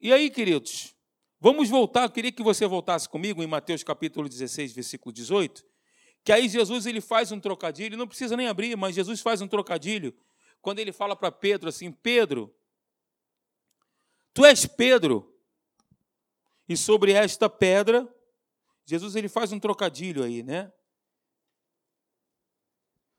E 0.00 0.12
aí, 0.12 0.28
queridos, 0.28 0.96
vamos 1.38 1.70
voltar. 1.70 2.02
Eu 2.02 2.10
queria 2.10 2.32
que 2.32 2.42
você 2.42 2.66
voltasse 2.66 3.08
comigo 3.08 3.40
em 3.40 3.46
Mateus 3.46 3.84
capítulo 3.84 4.28
16, 4.28 4.72
versículo 4.72 5.12
18. 5.12 5.64
Que 6.24 6.32
aí 6.32 6.48
Jesus 6.48 6.86
ele 6.86 7.00
faz 7.00 7.30
um 7.30 7.38
trocadilho, 7.38 7.96
não 7.96 8.08
precisa 8.08 8.36
nem 8.36 8.48
abrir, 8.48 8.76
mas 8.76 8.96
Jesus 8.96 9.20
faz 9.20 9.40
um 9.40 9.46
trocadilho 9.46 10.12
quando 10.60 10.80
ele 10.80 10.90
fala 10.90 11.14
para 11.14 11.30
Pedro 11.30 11.68
assim: 11.68 11.92
Pedro, 11.92 12.52
tu 14.34 14.44
és 14.44 14.66
Pedro, 14.66 15.32
e 16.68 16.76
sobre 16.76 17.12
esta 17.12 17.48
pedra, 17.48 18.12
Jesus 18.84 19.14
ele 19.14 19.28
faz 19.28 19.52
um 19.52 19.60
trocadilho 19.60 20.24
aí, 20.24 20.42
né? 20.42 20.72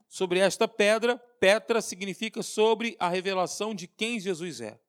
Sobre 0.08 0.40
esta 0.40 0.68
pedra. 0.68 1.18
Petra 1.40 1.82
significa 1.82 2.42
sobre 2.42 2.96
a 3.00 3.10
revelação 3.10 3.74
de 3.74 3.88
quem 3.88 4.20
Jesus 4.20 4.62
é. 4.62 4.80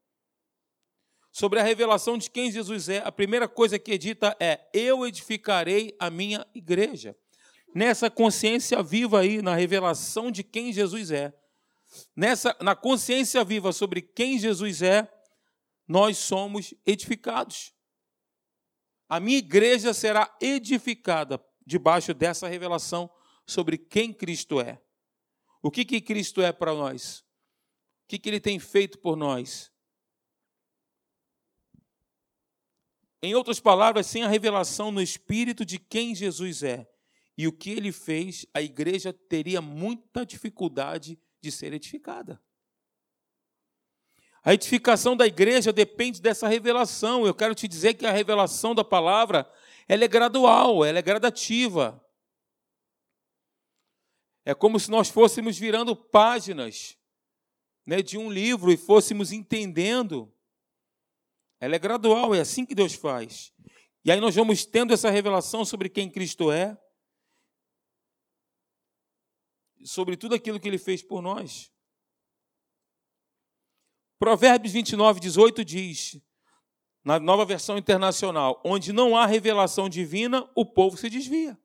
Sobre 1.31 1.61
a 1.61 1.63
revelação 1.63 2.17
de 2.17 2.31
quem 2.31 2.51
Jesus 2.51 2.89
é, 2.89 2.99
a 2.99 3.13
primeira 3.13 3.47
coisa 3.47 3.79
que 3.79 3.93
é 3.93 3.99
dita 3.99 4.37
é: 4.41 4.69
Eu 4.73 5.07
edificarei 5.07 5.95
a 5.99 6.11
minha 6.11 6.47
igreja. 6.55 7.17
Nessa 7.75 8.11
consciência 8.11 8.83
viva 8.83 9.21
aí, 9.21 9.43
na 9.43 9.55
revelação 9.55 10.31
de 10.31 10.43
quem 10.43 10.73
Jesus 10.73 11.11
é, 11.11 11.33
nessa, 12.17 12.57
na 12.61 12.75
consciência 12.75 13.45
viva 13.45 13.73
sobre 13.73 14.01
quem 14.01 14.39
Jesus 14.39 14.83
é, 14.83 15.09
nós 15.87 16.19
somos 16.19 16.75
edificados. 16.87 17.73
A 19.09 19.21
minha 19.21 19.39
igreja 19.39 19.95
será 19.95 20.35
edificada 20.41 21.43
debaixo 21.67 22.13
dessa 22.13 22.49
revelação 22.49 23.11
sobre 23.47 23.79
quem 23.79 24.13
Cristo 24.13 24.61
é. 24.61 24.81
O 25.63 25.71
que, 25.71 25.85
que 25.85 26.01
Cristo 26.01 26.41
é 26.41 26.53
para 26.53 26.73
nós? 26.73 27.25
que, 28.09 28.19
que 28.19 28.29
ele 28.29 28.41
tem 28.41 28.59
feito 28.59 28.99
por 28.99 29.15
nós? 29.15 29.71
Em 33.23 33.35
outras 33.35 33.61
palavras, 33.61 34.07
sem 34.07 34.23
a 34.23 34.29
revelação 34.29 34.91
no 34.91 35.03
Espírito 35.03 35.65
de 35.65 35.79
quem 35.79 36.15
Jesus 36.15 36.63
é 36.63 36.89
e 37.37 37.47
o 37.47 37.53
que 37.53 37.71
ele 37.71 37.93
fez, 37.93 38.47
a 38.55 38.63
igreja 38.63 39.13
teria 39.13 39.61
muita 39.61 40.25
dificuldade 40.25 41.19
de 41.41 41.53
ser 41.53 41.73
edificada. 41.73 42.41
A 44.43 44.55
edificação 44.55 45.17
da 45.17 45.27
igreja 45.27 45.73
depende 45.73 46.23
dessa 46.23 46.49
revelação. 46.49 47.27
Eu 47.27 47.35
quero 47.35 47.55
te 47.55 47.69
dizer 47.69 47.95
que 47.95 48.07
a 48.07 48.13
revelação 48.13 48.75
da 48.75 48.85
palavra 48.85 49.51
ela 49.87 50.05
é 50.05 50.09
gradual, 50.09 50.85
ela 50.85 50.99
é 50.99 51.03
gradativa. 51.03 52.03
É 54.49 54.55
como 54.55 54.81
se 54.81 54.91
nós 54.91 55.11
fôssemos 55.11 55.59
virando 55.59 55.95
páginas 55.95 56.97
né, 57.85 58.01
de 58.01 58.17
um 58.17 58.33
livro 58.33 58.73
e 58.73 58.79
fôssemos 58.79 59.31
entendendo. 59.31 60.35
Ela 61.61 61.77
é 61.77 61.79
gradual, 61.79 62.35
é 62.35 62.41
assim 62.41 62.65
que 62.65 62.75
Deus 62.75 62.95
faz. 62.95 63.53
E 64.03 64.11
aí 64.11 64.19
nós 64.19 64.35
vamos 64.35 64.65
tendo 64.65 64.95
essa 64.95 65.11
revelação 65.11 65.67
sobre 65.67 65.91
quem 65.91 66.11
Cristo 66.11 66.51
é, 66.51 66.81
sobre 69.85 70.17
tudo 70.17 70.35
aquilo 70.35 70.59
que 70.59 70.67
ele 70.67 70.79
fez 70.79 71.03
por 71.03 71.21
nós. 71.21 71.71
Provérbios 74.19 74.73
29, 74.73 75.21
18 75.21 75.63
diz, 75.63 76.19
na 77.05 77.21
nova 77.21 77.45
versão 77.45 77.77
internacional, 77.77 78.63
onde 78.65 78.95
não 78.95 79.15
há 79.15 79.27
revelação 79.27 79.91
divina, 79.91 80.51
o 80.55 80.65
povo 80.65 80.97
se 80.97 81.11
desvia. 81.11 81.61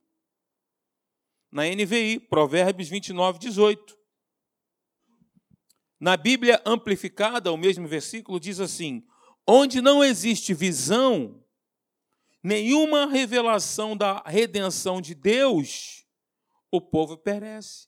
Na 1.54 1.64
NVI, 1.64 2.20
Provérbios 2.20 2.90
29, 2.90 3.38
18. 3.38 3.98
Na 6.00 6.18
Bíblia 6.18 6.62
amplificada, 6.66 7.52
o 7.52 7.58
mesmo 7.58 7.88
versículo 7.88 8.40
diz 8.40 8.60
assim: 8.60 9.08
onde 9.48 9.80
não 9.80 10.04
existe 10.04 10.54
visão, 10.54 11.46
nenhuma 12.42 13.06
revelação 13.06 13.96
da 13.96 14.22
redenção 14.26 15.00
de 15.00 15.14
Deus, 15.14 16.06
o 16.72 16.82
povo 16.82 17.16
perece. 17.16 17.88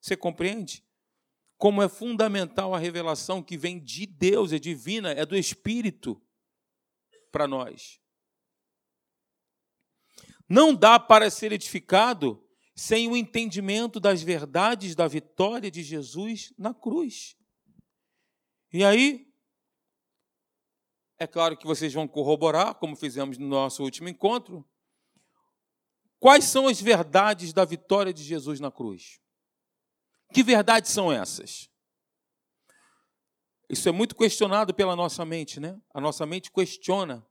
Você 0.00 0.16
compreende? 0.16 0.84
como 1.64 1.82
é 1.82 1.88
fundamental 1.88 2.74
a 2.74 2.78
revelação 2.78 3.42
que 3.42 3.56
vem 3.56 3.82
de 3.82 4.04
Deus, 4.04 4.52
é 4.52 4.58
divina, 4.58 5.12
é 5.12 5.24
do 5.24 5.34
Espírito 5.34 6.20
para 7.32 7.48
nós. 7.48 7.98
Não 10.48 10.74
dá 10.74 10.98
para 10.98 11.30
ser 11.30 11.52
edificado 11.52 12.42
sem 12.76 13.08
o 13.08 13.16
entendimento 13.16 14.00
das 14.00 14.22
verdades 14.22 14.94
da 14.94 15.06
vitória 15.06 15.70
de 15.70 15.82
Jesus 15.82 16.52
na 16.58 16.74
cruz. 16.74 17.36
E 18.72 18.84
aí, 18.84 19.32
é 21.18 21.26
claro 21.26 21.56
que 21.56 21.66
vocês 21.66 21.94
vão 21.94 22.08
corroborar, 22.08 22.74
como 22.74 22.96
fizemos 22.96 23.38
no 23.38 23.46
nosso 23.46 23.82
último 23.82 24.08
encontro, 24.08 24.68
quais 26.18 26.44
são 26.44 26.66
as 26.66 26.80
verdades 26.80 27.52
da 27.52 27.64
vitória 27.64 28.12
de 28.12 28.22
Jesus 28.22 28.58
na 28.58 28.70
cruz. 28.70 29.20
Que 30.32 30.42
verdades 30.42 30.90
são 30.90 31.12
essas? 31.12 31.70
Isso 33.68 33.88
é 33.88 33.92
muito 33.92 34.16
questionado 34.16 34.74
pela 34.74 34.96
nossa 34.96 35.24
mente, 35.24 35.60
né? 35.60 35.80
A 35.94 36.00
nossa 36.00 36.26
mente 36.26 36.50
questiona. 36.50 37.24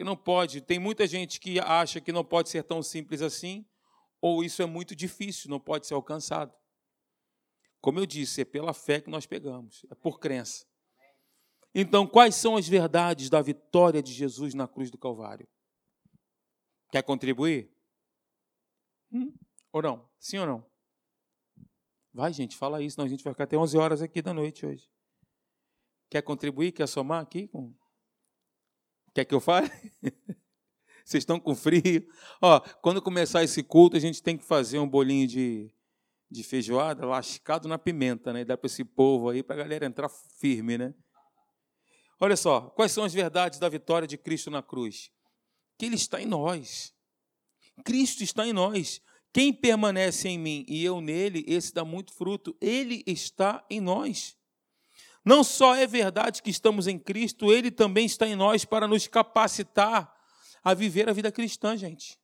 Que 0.00 0.04
não 0.04 0.16
pode, 0.16 0.62
tem 0.62 0.78
muita 0.78 1.06
gente 1.06 1.38
que 1.38 1.60
acha 1.60 2.00
que 2.00 2.10
não 2.10 2.24
pode 2.24 2.48
ser 2.48 2.64
tão 2.64 2.82
simples 2.82 3.20
assim, 3.20 3.66
ou 4.18 4.42
isso 4.42 4.62
é 4.62 4.64
muito 4.64 4.96
difícil, 4.96 5.50
não 5.50 5.60
pode 5.60 5.86
ser 5.86 5.92
alcançado. 5.92 6.54
Como 7.82 7.98
eu 7.98 8.06
disse, 8.06 8.40
é 8.40 8.44
pela 8.46 8.72
fé 8.72 9.02
que 9.02 9.10
nós 9.10 9.26
pegamos, 9.26 9.84
é 9.90 9.94
por 9.94 10.18
crença. 10.18 10.64
Então, 11.74 12.06
quais 12.06 12.34
são 12.34 12.56
as 12.56 12.66
verdades 12.66 13.28
da 13.28 13.42
vitória 13.42 14.02
de 14.02 14.10
Jesus 14.10 14.54
na 14.54 14.66
cruz 14.66 14.90
do 14.90 14.96
Calvário? 14.96 15.46
Quer 16.90 17.02
contribuir? 17.02 17.70
Hum? 19.12 19.34
Ou 19.70 19.82
não? 19.82 20.08
Sim 20.18 20.38
ou 20.38 20.46
não? 20.46 20.66
Vai, 22.10 22.32
gente, 22.32 22.56
fala 22.56 22.80
isso, 22.80 22.94
senão 22.94 23.04
a 23.04 23.10
gente 23.10 23.22
vai 23.22 23.34
ficar 23.34 23.44
até 23.44 23.58
11 23.58 23.76
horas 23.76 24.00
aqui 24.00 24.22
da 24.22 24.32
noite 24.32 24.64
hoje. 24.64 24.90
Quer 26.08 26.22
contribuir? 26.22 26.72
Quer 26.72 26.88
somar 26.88 27.20
aqui? 27.20 27.48
Com... 27.48 27.74
Quer 29.14 29.24
que 29.24 29.34
eu 29.34 29.40
fale? 29.40 29.70
Vocês 31.04 31.22
estão 31.22 31.40
com 31.40 31.54
frio? 31.54 32.06
Ó, 32.40 32.60
quando 32.80 33.02
começar 33.02 33.42
esse 33.42 33.62
culto, 33.62 33.96
a 33.96 34.00
gente 34.00 34.22
tem 34.22 34.36
que 34.36 34.44
fazer 34.44 34.78
um 34.78 34.88
bolinho 34.88 35.26
de, 35.26 35.74
de 36.30 36.44
feijoada 36.44 37.04
lascado 37.04 37.66
na 37.66 37.78
pimenta, 37.78 38.32
né? 38.32 38.44
Dá 38.44 38.56
para 38.56 38.66
esse 38.66 38.84
povo 38.84 39.28
aí, 39.28 39.42
para 39.42 39.56
a 39.56 39.58
galera 39.58 39.86
entrar 39.86 40.08
firme, 40.08 40.78
né? 40.78 40.94
Olha 42.20 42.36
só, 42.36 42.60
quais 42.70 42.92
são 42.92 43.02
as 43.02 43.12
verdades 43.12 43.58
da 43.58 43.68
vitória 43.68 44.06
de 44.06 44.16
Cristo 44.16 44.50
na 44.50 44.62
cruz? 44.62 45.10
Que 45.76 45.86
Ele 45.86 45.96
está 45.96 46.20
em 46.20 46.26
nós. 46.26 46.94
Cristo 47.84 48.22
está 48.22 48.46
em 48.46 48.52
nós. 48.52 49.00
Quem 49.32 49.52
permanece 49.52 50.28
em 50.28 50.38
mim 50.38 50.64
e 50.68 50.84
eu 50.84 51.00
nele, 51.00 51.44
esse 51.46 51.72
dá 51.72 51.84
muito 51.84 52.12
fruto. 52.12 52.56
Ele 52.60 53.02
está 53.06 53.64
em 53.70 53.80
nós. 53.80 54.36
Não 55.24 55.44
só 55.44 55.74
é 55.74 55.86
verdade 55.86 56.42
que 56.42 56.50
estamos 56.50 56.86
em 56.86 56.98
Cristo, 56.98 57.52
ele 57.52 57.70
também 57.70 58.06
está 58.06 58.26
em 58.26 58.34
nós 58.34 58.64
para 58.64 58.88
nos 58.88 59.06
capacitar 59.06 60.10
a 60.62 60.74
viver 60.74 61.08
a 61.08 61.12
vida 61.12 61.30
cristã, 61.30 61.76
gente. 61.76 62.18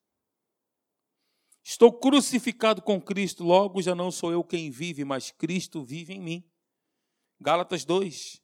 Estou 1.62 1.92
crucificado 1.92 2.80
com 2.80 3.00
Cristo, 3.00 3.42
logo 3.42 3.82
já 3.82 3.94
não 3.94 4.10
sou 4.10 4.30
eu 4.30 4.44
quem 4.44 4.70
vive, 4.70 5.04
mas 5.04 5.30
Cristo 5.32 5.84
vive 5.84 6.14
em 6.14 6.20
mim. 6.20 6.44
Gálatas 7.40 7.84
2. 7.84 8.40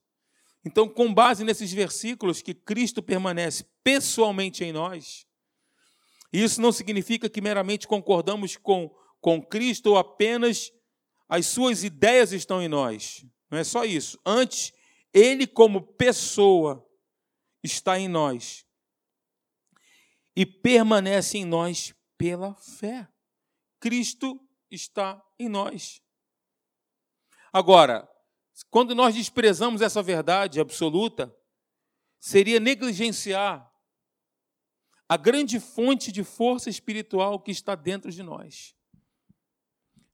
Então, 0.65 0.89
com 0.89 1.13
base 1.13 1.45
nesses 1.45 1.73
versículos 1.73 2.43
que 2.43 2.55
Cristo 2.55 3.03
permanece 3.03 3.65
pessoalmente 3.83 4.65
em 4.65 4.73
nós, 4.73 5.27
isso 6.33 6.61
não 6.61 6.73
significa 6.73 7.29
que 7.29 7.41
meramente 7.41 7.87
concordamos 7.87 8.57
com, 8.57 8.91
com 9.21 9.43
Cristo 9.43 9.91
ou 9.91 9.99
apenas 9.99 10.73
as 11.29 11.47
suas 11.47 11.85
ideias 11.85 12.33
estão 12.33 12.63
em 12.63 12.69
nós. 12.69 13.25
Não 13.53 13.59
é 13.59 13.65
só 13.65 13.85
isso. 13.85 14.19
Antes, 14.25 14.73
Ele, 15.13 15.47
como 15.47 15.83
pessoa, 15.83 16.89
está 17.63 17.99
em 17.99 18.09
nós 18.09 18.67
e 20.35 20.47
permanece 20.47 21.37
em 21.37 21.45
nós 21.45 21.95
pela 22.17 22.55
fé. 22.55 23.07
Cristo 23.79 24.41
está 24.71 25.23
em 25.39 25.51
nós. 25.51 26.03
Agora, 27.53 28.09
quando 28.71 28.95
nós 28.95 29.15
desprezamos 29.15 29.83
essa 29.83 30.03
verdade 30.03 30.59
absoluta, 30.59 31.37
seria 32.19 32.59
negligenciar 32.59 33.71
a 35.07 35.17
grande 35.19 35.61
fonte 35.61 36.11
de 36.11 36.25
força 36.25 36.71
espiritual 36.71 37.39
que 37.39 37.51
está 37.51 37.75
dentro 37.75 38.11
de 38.11 38.23
nós. 38.23 38.75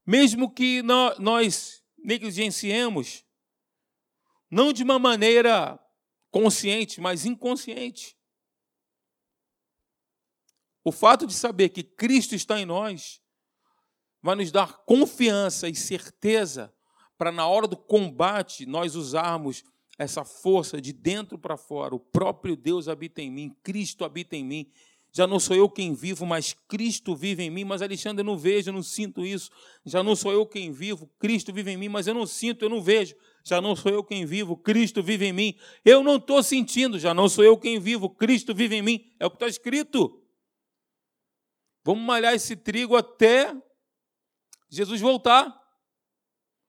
Mesmo 0.04 0.52
que 0.52 0.82
nós 0.82 1.84
negligenciemos, 1.98 3.27
não 4.50 4.72
de 4.72 4.82
uma 4.82 4.98
maneira 4.98 5.78
consciente, 6.30 7.00
mas 7.00 7.24
inconsciente. 7.24 8.16
O 10.84 10.92
fato 10.92 11.26
de 11.26 11.34
saber 11.34 11.68
que 11.68 11.82
Cristo 11.82 12.34
está 12.34 12.58
em 12.58 12.64
nós 12.64 13.20
vai 14.22 14.34
nos 14.36 14.50
dar 14.50 14.78
confiança 14.84 15.68
e 15.68 15.74
certeza 15.74 16.72
para, 17.16 17.32
na 17.32 17.46
hora 17.46 17.66
do 17.66 17.76
combate, 17.76 18.64
nós 18.64 18.94
usarmos 18.94 19.64
essa 19.98 20.24
força 20.24 20.80
de 20.80 20.92
dentro 20.92 21.36
para 21.36 21.56
fora. 21.56 21.94
O 21.94 22.00
próprio 22.00 22.56
Deus 22.56 22.86
habita 22.88 23.20
em 23.20 23.30
mim, 23.30 23.56
Cristo 23.62 24.04
habita 24.04 24.36
em 24.36 24.44
mim. 24.44 24.70
Já 25.10 25.26
não 25.26 25.40
sou 25.40 25.56
eu 25.56 25.68
quem 25.68 25.94
vivo, 25.94 26.24
mas 26.24 26.54
Cristo 26.68 27.16
vive 27.16 27.42
em 27.42 27.50
mim. 27.50 27.64
Mas, 27.64 27.82
Alexandre, 27.82 28.20
eu 28.20 28.26
não 28.26 28.38
vejo, 28.38 28.68
eu 28.68 28.74
não 28.74 28.82
sinto 28.82 29.24
isso. 29.24 29.50
Já 29.84 30.02
não 30.02 30.14
sou 30.14 30.32
eu 30.32 30.46
quem 30.46 30.70
vivo, 30.70 31.10
Cristo 31.18 31.52
vive 31.52 31.72
em 31.72 31.76
mim, 31.76 31.88
mas 31.88 32.06
eu 32.06 32.14
não 32.14 32.26
sinto, 32.26 32.64
eu 32.64 32.68
não 32.68 32.80
vejo. 32.80 33.16
Já 33.48 33.60
não 33.60 33.74
sou 33.74 33.90
eu 33.90 34.04
quem 34.04 34.26
vivo, 34.26 34.56
Cristo 34.56 35.02
vive 35.02 35.26
em 35.26 35.32
mim. 35.32 35.58
Eu 35.84 36.02
não 36.02 36.16
estou 36.16 36.42
sentindo, 36.42 36.98
já 36.98 37.14
não 37.14 37.28
sou 37.28 37.42
eu 37.42 37.56
quem 37.56 37.80
vivo, 37.80 38.10
Cristo 38.10 38.54
vive 38.54 38.76
em 38.76 38.82
mim. 38.82 39.10
É 39.18 39.24
o 39.24 39.30
que 39.30 39.36
está 39.36 39.46
escrito. 39.46 40.22
Vamos 41.82 42.04
malhar 42.04 42.34
esse 42.34 42.54
trigo 42.54 42.94
até 42.94 43.56
Jesus 44.68 45.00
voltar. 45.00 45.56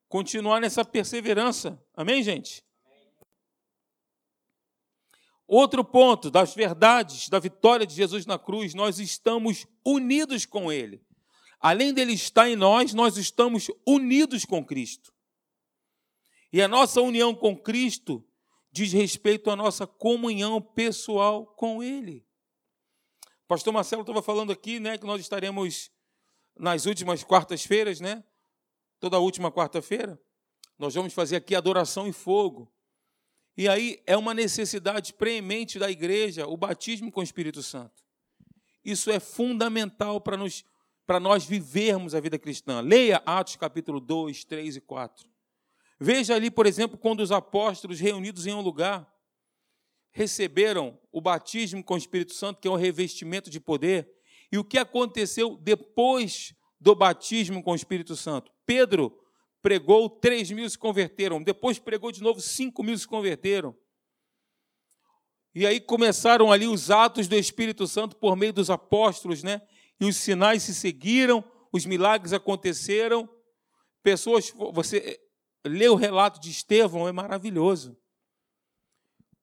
Continuar 0.08 0.62
nessa 0.62 0.86
perseverança. 0.86 1.84
Amém, 1.94 2.24
gente? 2.24 2.64
Outro 5.46 5.84
ponto 5.84 6.32
das 6.32 6.56
verdades 6.56 7.28
da 7.28 7.40
vitória 7.40 7.86
de 7.86 7.94
Jesus 7.94 8.26
na 8.26 8.40
cruz, 8.40 8.74
nós 8.74 9.00
estamos 9.00 9.68
unidos 9.84 10.46
com 10.46 10.72
Ele. 10.72 11.04
Além 11.60 11.94
dele 11.94 12.14
estar 12.14 12.50
em 12.50 12.56
nós, 12.56 12.94
nós 12.94 13.18
estamos 13.18 13.70
unidos 13.86 14.46
com 14.46 14.64
Cristo. 14.64 15.12
E 16.52 16.62
a 16.62 16.68
nossa 16.68 17.02
união 17.02 17.34
com 17.34 17.56
Cristo 17.56 18.26
diz 18.72 18.92
respeito 18.92 19.50
à 19.50 19.56
nossa 19.56 19.86
comunhão 19.86 20.62
pessoal 20.62 21.46
com 21.46 21.84
Ele. 21.84 22.26
O 23.44 23.48
pastor 23.48 23.74
Marcelo 23.74 24.02
estava 24.02 24.22
falando 24.22 24.52
aqui, 24.52 24.80
né, 24.80 24.98
que 24.98 25.06
nós 25.06 25.22
estaremos 25.22 25.92
nas 26.58 26.86
últimas 26.86 27.24
quartas-feiras, 27.24 28.00
né, 28.00 28.24
toda 29.00 29.20
última 29.20 29.52
quarta-feira. 29.52 30.20
Nós 30.78 30.94
vamos 30.94 31.14
fazer 31.14 31.36
aqui 31.36 31.56
adoração 31.56 32.08
em 32.08 32.12
fogo. 32.12 32.72
E 33.58 33.68
aí 33.68 34.02
é 34.06 34.16
uma 34.16 34.34
necessidade 34.34 35.14
premente 35.14 35.78
da 35.78 35.92
igreja 35.92 36.48
o 36.48 36.56
batismo 36.56 37.12
com 37.12 37.20
o 37.20 37.24
Espírito 37.24 37.62
Santo. 37.62 38.04
Isso 38.84 39.12
é 39.12 39.20
fundamental 39.20 40.22
para 40.22 40.38
nos 40.38 40.64
para 41.06 41.20
nós 41.20 41.44
vivermos 41.44 42.14
a 42.14 42.20
vida 42.20 42.38
cristã. 42.38 42.82
Leia 42.82 43.18
Atos 43.26 43.56
capítulo 43.56 44.00
2, 44.00 44.46
3 44.46 44.76
e 44.76 44.82
4. 44.82 45.29
Veja 46.00 46.36
ali, 46.36 46.50
por 46.50 46.66
exemplo, 46.66 46.98
quando 46.98 47.20
os 47.20 47.32
apóstolos 47.32 48.00
reunidos 48.00 48.48
em 48.48 48.54
um 48.54 48.62
lugar 48.62 49.12
receberam 50.12 50.98
o 51.12 51.20
batismo 51.20 51.84
com 51.84 51.96
o 51.96 51.98
Espírito 51.98 52.34
Santo, 52.34 52.60
que 52.60 52.68
é 52.68 52.72
um 52.72 52.76
revestimento 52.76 53.50
de 53.50 53.60
poder, 53.60 54.10
e 54.52 54.58
o 54.58 54.64
que 54.64 54.78
aconteceu 54.78 55.58
depois 55.58 56.54
do 56.80 56.96
batismo 56.96 57.62
com 57.62 57.72
o 57.72 57.76
Espírito 57.76 58.16
Santo. 58.16 58.52
Pedro 58.66 59.14
pregou, 59.62 60.10
3 60.10 60.52
mil 60.52 60.70
se 60.70 60.78
converteram. 60.78 61.44
Depois 61.44 61.78
pregou 61.78 62.12
de 62.12 62.22
novo, 62.24 62.40
5 62.40 62.82
mil 62.82 62.98
se 62.98 63.08
converteram. 63.08 63.76
E 65.54 65.66
aí 65.66 65.80
começaram 65.80 66.52
ali 66.52 66.68
os 66.68 66.90
atos 66.90 67.28
do 67.28 67.36
Espírito 67.36 67.86
Santo 67.88 68.16
por 68.16 68.36
meio 68.36 68.54
dos 68.54 68.70
apóstolos, 68.70 69.44
né? 69.44 69.62
E 70.00 70.06
os 70.06 70.16
sinais 70.16 70.64
se 70.64 70.74
seguiram, 70.74 71.44
os 71.72 71.86
milagres 71.86 72.32
aconteceram. 72.32 73.28
Pessoas, 74.02 74.54
você 74.72 75.20
lê 75.66 75.88
o 75.90 75.96
relato 75.96 76.40
de 76.40 76.50
Estevão, 76.50 77.08
é 77.08 77.12
maravilhoso. 77.12 77.98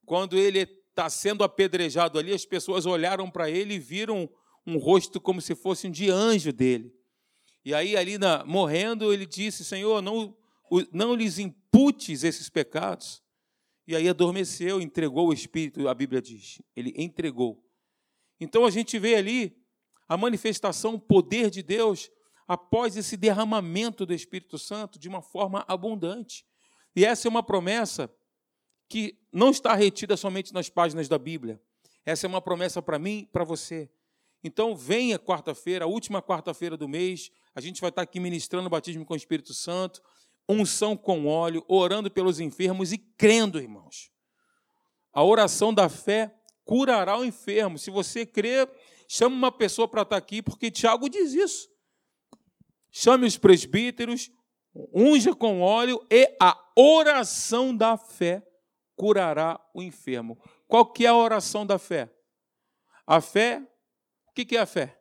Quando 0.05 0.37
ele 0.37 0.61
está 0.61 1.11
sendo 1.11 1.45
apedrejado 1.45 2.19
ali, 2.19 2.33
as 2.33 2.45
pessoas 2.45 2.87
olharam 2.87 3.31
para 3.31 3.51
ele 3.51 3.75
e 3.75 3.79
viram 3.79 4.29
um 4.67 4.79
rosto 4.79 5.21
como 5.21 5.41
se 5.41 5.55
fosse 5.55 5.87
um 5.87 5.91
de 5.91 6.11
anjo 6.11 6.53
dele. 6.53 6.95
E 7.65 7.75
aí, 7.75 7.97
ali 7.97 8.17
na, 8.17 8.45
morrendo, 8.45 9.13
ele 9.13 9.27
disse: 9.27 9.65
Senhor, 9.65 10.01
não, 10.01 10.37
não 10.93 11.15
lhes 11.15 11.39
imputes 11.39 12.23
esses 12.25 12.49
pecados. 12.49 13.23
E 13.87 13.95
aí 13.95 14.09
adormeceu, 14.09 14.81
entregou 14.81 15.29
o 15.29 15.33
Espírito, 15.33 15.89
a 15.89 15.95
Bíblia 15.95 16.21
diz. 16.21 16.61
Ele 16.75 16.93
entregou. 16.97 17.63
Então 18.41 18.65
a 18.65 18.71
gente 18.71 18.99
vê 18.99 19.15
ali 19.15 19.57
a 20.09 20.17
manifestação, 20.17 20.95
o 20.95 21.01
poder 21.01 21.51
de 21.51 21.63
Deus 21.63 22.11
após 22.47 22.97
esse 22.97 23.17
derramamento 23.17 24.07
do 24.07 24.15
Espírito 24.15 24.59
Santo 24.59 24.99
de 24.99 25.09
uma 25.09 25.21
forma 25.21 25.65
abundante. 25.67 26.45
E 26.95 27.05
essa 27.05 27.27
é 27.27 27.31
uma 27.31 27.43
promessa 27.43 28.11
que 28.89 29.19
não 29.33 29.51
está 29.51 29.75
retida 29.75 30.17
somente 30.17 30.55
nas 30.55 30.69
páginas 30.69 31.09
da 31.09 31.19
Bíblia. 31.19 31.61
Essa 32.05 32.27
é 32.27 32.29
uma 32.29 32.41
promessa 32.41 32.81
para 32.81 32.99
mim 32.99 33.29
para 33.33 33.45
você. 33.45 33.91
Então, 34.45 34.77
venha 34.77 35.19
quarta-feira, 35.19 35.85
a 35.85 35.89
última 35.89 36.23
quarta-feira 36.23 36.77
do 36.77 36.89
mês, 36.89 37.33
a 37.55 37.61
gente 37.61 37.81
vai 37.81 37.91
estar 37.91 38.03
aqui 38.03 38.21
ministrando 38.21 38.69
o 38.69 38.71
batismo 38.71 39.05
com 39.05 39.15
o 39.15 39.17
Espírito 39.17 39.53
Santo, 39.53 40.01
unção 40.49 40.97
com 40.97 41.27
óleo, 41.27 41.65
orando 41.67 42.09
pelos 42.09 42.39
enfermos 42.39 42.93
e 42.93 42.99
crendo, 42.99 43.59
irmãos. 43.59 44.13
A 45.13 45.25
oração 45.25 45.75
da 45.75 45.89
fé 45.89 46.33
curará 46.65 47.19
o 47.19 47.25
enfermo. 47.25 47.79
Se 47.79 47.91
você 47.91 48.25
crê, 48.25 48.69
chame 49.09 49.35
uma 49.35 49.51
pessoa 49.51 49.89
para 49.89 50.03
estar 50.03 50.17
aqui, 50.17 50.41
porque 50.41 50.71
Tiago 50.71 51.09
diz 51.09 51.33
isso. 51.33 51.69
Chame 52.91 53.27
os 53.27 53.37
presbíteros, 53.37 54.31
unja 54.93 55.35
com 55.35 55.61
óleo 55.61 56.05
e 56.11 56.37
a 56.41 56.57
oração 56.75 57.77
da 57.77 57.97
fé 57.97 58.47
curará 58.95 59.61
o 59.75 59.83
enfermo. 59.83 60.39
Qual 60.67 60.93
que 60.93 61.05
é 61.05 61.09
a 61.09 61.17
oração 61.17 61.67
da 61.67 61.79
fé? 61.79 62.11
A 63.07 63.21
fé 63.21 63.67
que, 64.37 64.45
que 64.45 64.57
é 64.57 64.61
a 64.61 64.67
fé? 64.67 65.01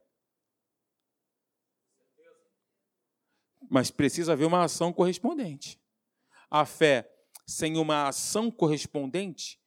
Mas 3.69 3.91
precisa 3.91 4.32
haver 4.32 4.45
uma 4.45 4.63
ação 4.63 4.93
correspondente. 4.93 5.78
A 6.50 6.65
fé 6.65 7.12
sem 7.45 7.78
uma 7.78 8.08
ação 8.08 8.50
correspondente, 8.50 9.60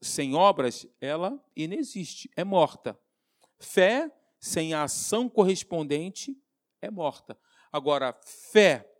sem 0.00 0.34
obras, 0.34 0.86
ela 1.00 1.38
inexiste, 1.54 2.30
é 2.34 2.42
morta. 2.42 2.98
Fé 3.58 4.10
sem 4.40 4.72
ação 4.72 5.28
correspondente 5.28 6.34
é 6.80 6.90
morta. 6.90 7.38
Agora, 7.72 8.18
fé, 8.24 8.90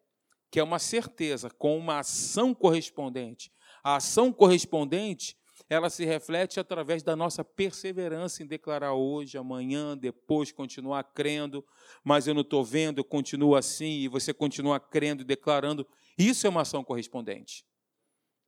que 0.50 0.60
é 0.60 0.62
uma 0.62 0.78
certeza, 0.78 1.50
com 1.50 1.76
uma 1.76 2.00
ação 2.00 2.54
correspondente, 2.54 3.52
a 3.82 3.96
ação 3.96 4.32
correspondente 4.32 5.36
ela 5.68 5.88
se 5.88 6.04
reflete 6.04 6.58
através 6.58 7.00
da 7.00 7.14
nossa 7.14 7.44
perseverança 7.44 8.42
em 8.42 8.46
declarar 8.46 8.94
hoje, 8.94 9.38
amanhã, 9.38 9.96
depois, 9.96 10.50
continuar 10.50 11.04
crendo, 11.04 11.64
mas 12.02 12.26
eu 12.26 12.34
não 12.34 12.40
estou 12.40 12.64
vendo, 12.64 12.98
eu 12.98 13.04
continuo 13.04 13.54
assim, 13.54 14.00
e 14.00 14.08
você 14.08 14.34
continua 14.34 14.80
crendo 14.80 15.22
e 15.22 15.24
declarando. 15.24 15.86
Isso 16.18 16.44
é 16.44 16.50
uma 16.50 16.62
ação 16.62 16.82
correspondente. 16.82 17.64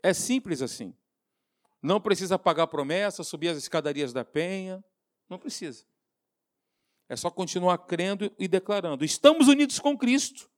É 0.03 0.13
simples 0.13 0.61
assim. 0.63 0.97
Não 1.81 2.01
precisa 2.01 2.37
pagar 2.37 2.67
promessa, 2.67 3.23
subir 3.23 3.49
as 3.49 3.59
escadarias 3.59 4.13
da 4.13 4.25
penha. 4.25 4.85
Não 5.29 5.39
precisa. 5.39 5.85
É 7.09 7.17
só 7.17 7.31
continuar 7.31 7.79
crendo 7.79 8.31
e 8.39 8.49
declarando. 8.49 9.05
Estamos 9.05 9.49
unidos 9.49 9.79
com 9.79 9.97
Cristo. 9.97 10.49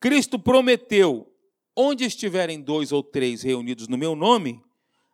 Cristo 0.00 0.38
prometeu: 0.38 1.32
onde 1.74 2.04
estiverem 2.04 2.60
dois 2.60 2.92
ou 2.92 3.02
três 3.02 3.42
reunidos 3.42 3.88
no 3.88 3.98
meu 3.98 4.14
nome, 4.16 4.62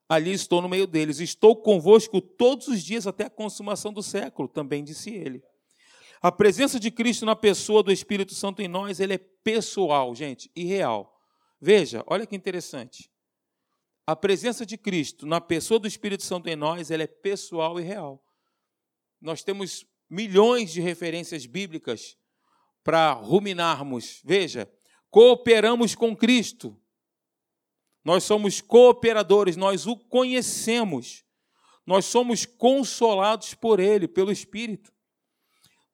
ali 0.09 0.33
estou 0.33 0.63
no 0.63 0.69
meio 0.69 0.87
deles. 0.87 1.19
Estou 1.19 1.57
convosco 1.57 2.21
todos 2.21 2.69
os 2.69 2.83
dias 2.83 3.07
até 3.07 3.25
a 3.25 3.31
consumação 3.31 3.93
do 3.93 4.03
século, 4.03 4.49
também 4.49 4.85
disse 4.85 5.11
ele. 5.11 5.43
A 6.21 6.31
presença 6.31 6.79
de 6.79 6.91
Cristo 6.91 7.27
na 7.27 7.35
pessoa 7.35 7.83
do 7.83 7.91
Espírito 7.91 8.33
Santo 8.33 8.63
em 8.63 8.69
nós, 8.69 9.01
ele 9.01 9.15
é 9.15 9.19
pessoal, 9.19 10.15
gente, 10.15 10.49
e 10.55 10.65
real. 10.65 11.21
Veja, 11.61 12.05
olha 12.07 12.25
que 12.27 12.37
interessante. 12.37 13.11
A 14.07 14.15
presença 14.15 14.65
de 14.65 14.77
Cristo 14.77 15.27
na 15.27 15.41
pessoa 15.41 15.81
do 15.81 15.89
Espírito 15.89 16.23
Santo 16.23 16.49
em 16.49 16.55
nós, 16.55 16.91
ela 16.91 17.03
é 17.03 17.09
pessoal 17.09 17.81
e 17.81 17.83
real. 17.83 18.23
Nós 19.23 19.45
temos 19.45 19.87
milhões 20.11 20.73
de 20.73 20.81
referências 20.81 21.47
bíblicas 21.47 22.17
para 22.83 23.13
ruminarmos. 23.13 24.21
Veja, 24.25 24.69
cooperamos 25.09 25.95
com 25.95 26.17
Cristo. 26.17 26.77
Nós 28.05 28.25
somos 28.25 28.61
cooperadores, 28.61 29.57
nós 29.57 29.87
o 29.87 29.97
conhecemos. 29.97 31.25
Nós 31.87 32.05
somos 32.05 32.45
consolados 32.45 33.55
por 33.55 33.79
Ele, 33.79 34.09
pelo 34.09 34.33
Espírito. 34.33 34.93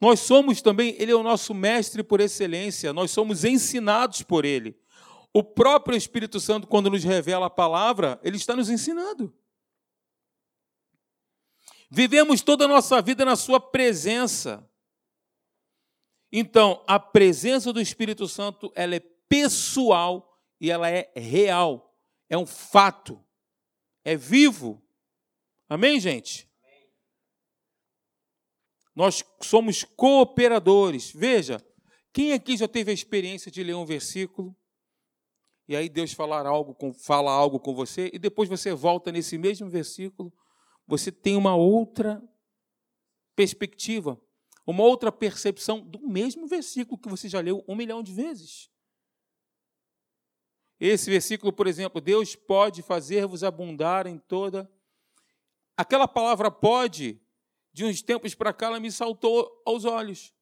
Nós 0.00 0.20
somos 0.20 0.62
também, 0.62 0.96
Ele 0.98 1.12
é 1.12 1.14
o 1.14 1.22
nosso 1.22 1.52
mestre 1.52 2.02
por 2.02 2.20
excelência, 2.20 2.92
nós 2.92 3.10
somos 3.10 3.44
ensinados 3.44 4.22
por 4.22 4.44
Ele. 4.44 4.78
O 5.34 5.44
próprio 5.44 5.96
Espírito 5.96 6.40
Santo, 6.40 6.66
quando 6.66 6.88
nos 6.88 7.04
revela 7.04 7.46
a 7.46 7.50
palavra, 7.50 8.18
Ele 8.22 8.36
está 8.36 8.56
nos 8.56 8.70
ensinando. 8.70 9.34
Vivemos 11.90 12.42
toda 12.42 12.64
a 12.64 12.68
nossa 12.68 13.00
vida 13.00 13.24
na 13.24 13.36
Sua 13.36 13.60
presença. 13.60 14.68
Então, 16.30 16.84
a 16.86 16.98
presença 17.00 17.72
do 17.72 17.80
Espírito 17.80 18.28
Santo, 18.28 18.70
ela 18.74 18.94
é 18.94 19.00
pessoal 19.28 20.38
e 20.60 20.70
ela 20.70 20.90
é 20.90 21.10
real 21.16 21.88
é 22.28 22.36
um 22.36 22.46
fato, 22.46 23.24
é 24.04 24.14
vivo. 24.16 24.82
Amém, 25.68 25.98
gente? 25.98 26.48
Nós 28.94 29.24
somos 29.40 29.84
cooperadores. 29.84 31.10
Veja, 31.12 31.64
quem 32.12 32.32
aqui 32.32 32.56
já 32.56 32.68
teve 32.68 32.90
a 32.90 32.94
experiência 32.94 33.50
de 33.50 33.62
ler 33.62 33.74
um 33.74 33.86
versículo 33.86 34.56
e 35.66 35.76
aí 35.76 35.88
Deus 35.88 36.12
falar 36.12 36.46
algo 36.46 36.76
fala 36.94 37.30
algo 37.30 37.60
com 37.60 37.74
você 37.74 38.10
e 38.12 38.18
depois 38.18 38.48
você 38.48 38.72
volta 38.72 39.12
nesse 39.12 39.36
mesmo 39.36 39.68
versículo, 39.68 40.32
você 40.88 41.12
tem 41.12 41.36
uma 41.36 41.54
outra 41.54 42.26
perspectiva, 43.36 44.18
uma 44.66 44.82
outra 44.82 45.12
percepção 45.12 45.80
do 45.80 46.00
mesmo 46.00 46.48
versículo 46.48 46.98
que 46.98 47.10
você 47.10 47.28
já 47.28 47.40
leu 47.40 47.62
um 47.68 47.76
milhão 47.76 48.02
de 48.02 48.12
vezes. 48.12 48.70
Esse 50.80 51.10
versículo, 51.10 51.52
por 51.52 51.66
exemplo, 51.66 52.00
Deus 52.00 52.34
pode 52.34 52.82
fazer-vos 52.82 53.44
abundar 53.44 54.06
em 54.06 54.16
toda. 54.16 54.70
Aquela 55.76 56.08
palavra 56.08 56.50
pode, 56.50 57.20
de 57.70 57.84
uns 57.84 58.00
tempos 58.00 58.34
para 58.34 58.52
cá, 58.52 58.66
ela 58.66 58.80
me 58.80 58.90
saltou 58.90 59.62
aos 59.66 59.84
olhos. 59.84 60.32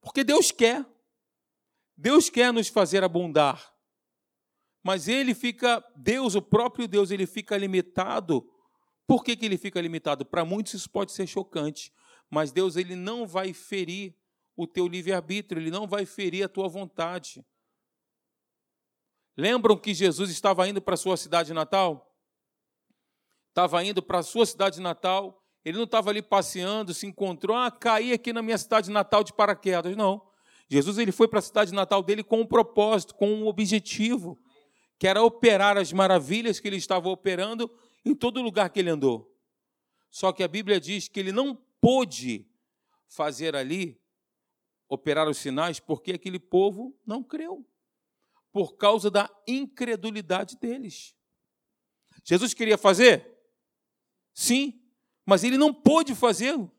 Porque 0.00 0.22
Deus 0.22 0.52
quer. 0.52 0.86
Deus 1.96 2.30
quer 2.30 2.52
nos 2.52 2.68
fazer 2.68 3.02
abundar. 3.02 3.75
Mas 4.86 5.08
ele 5.08 5.34
fica, 5.34 5.84
Deus, 5.96 6.36
o 6.36 6.40
próprio 6.40 6.86
Deus, 6.86 7.10
ele 7.10 7.26
fica 7.26 7.56
limitado. 7.56 8.48
Por 9.04 9.24
que, 9.24 9.34
que 9.34 9.44
ele 9.44 9.58
fica 9.58 9.80
limitado? 9.80 10.24
Para 10.24 10.44
muitos 10.44 10.74
isso 10.74 10.88
pode 10.88 11.10
ser 11.10 11.26
chocante. 11.26 11.92
Mas 12.30 12.52
Deus, 12.52 12.76
ele 12.76 12.94
não 12.94 13.26
vai 13.26 13.52
ferir 13.52 14.14
o 14.56 14.64
teu 14.64 14.86
livre-arbítrio, 14.86 15.60
ele 15.60 15.72
não 15.72 15.88
vai 15.88 16.06
ferir 16.06 16.44
a 16.44 16.48
tua 16.48 16.68
vontade. 16.68 17.44
Lembram 19.36 19.76
que 19.76 19.92
Jesus 19.92 20.30
estava 20.30 20.68
indo 20.68 20.80
para 20.80 20.94
a 20.94 20.96
sua 20.96 21.16
cidade 21.16 21.52
natal? 21.52 22.16
Estava 23.48 23.82
indo 23.82 24.00
para 24.00 24.20
a 24.20 24.22
sua 24.22 24.46
cidade 24.46 24.80
natal, 24.80 25.44
ele 25.64 25.78
não 25.78 25.84
estava 25.84 26.10
ali 26.10 26.22
passeando, 26.22 26.94
se 26.94 27.08
encontrou, 27.08 27.56
ah, 27.56 27.72
caí 27.72 28.12
aqui 28.12 28.32
na 28.32 28.40
minha 28.40 28.56
cidade 28.56 28.88
natal 28.88 29.24
de 29.24 29.32
paraquedas. 29.32 29.96
Não. 29.96 30.22
Jesus 30.70 30.96
ele 30.96 31.10
foi 31.10 31.26
para 31.26 31.40
a 31.40 31.42
cidade 31.42 31.74
natal 31.74 32.04
dele 32.04 32.22
com 32.22 32.42
um 32.42 32.46
propósito, 32.46 33.16
com 33.16 33.28
um 33.28 33.48
objetivo, 33.48 34.38
que 34.98 35.06
era 35.06 35.22
operar 35.22 35.76
as 35.76 35.92
maravilhas 35.92 36.58
que 36.58 36.68
ele 36.68 36.76
estava 36.76 37.08
operando 37.08 37.70
em 38.04 38.14
todo 38.14 38.42
lugar 38.42 38.70
que 38.70 38.80
ele 38.80 38.90
andou. 38.90 39.34
Só 40.10 40.32
que 40.32 40.42
a 40.42 40.48
Bíblia 40.48 40.80
diz 40.80 41.08
que 41.08 41.20
ele 41.20 41.32
não 41.32 41.54
pôde 41.80 42.48
fazer 43.08 43.54
ali, 43.54 44.00
operar 44.88 45.28
os 45.28 45.38
sinais, 45.38 45.80
porque 45.80 46.12
aquele 46.12 46.38
povo 46.38 46.98
não 47.04 47.22
creu, 47.22 47.66
por 48.52 48.76
causa 48.76 49.10
da 49.10 49.28
incredulidade 49.46 50.56
deles. 50.56 51.14
Jesus 52.24 52.54
queria 52.54 52.78
fazer? 52.78 53.36
Sim, 54.32 54.80
mas 55.24 55.44
ele 55.44 55.58
não 55.58 55.74
pôde 55.74 56.14
fazê-lo, 56.14 56.72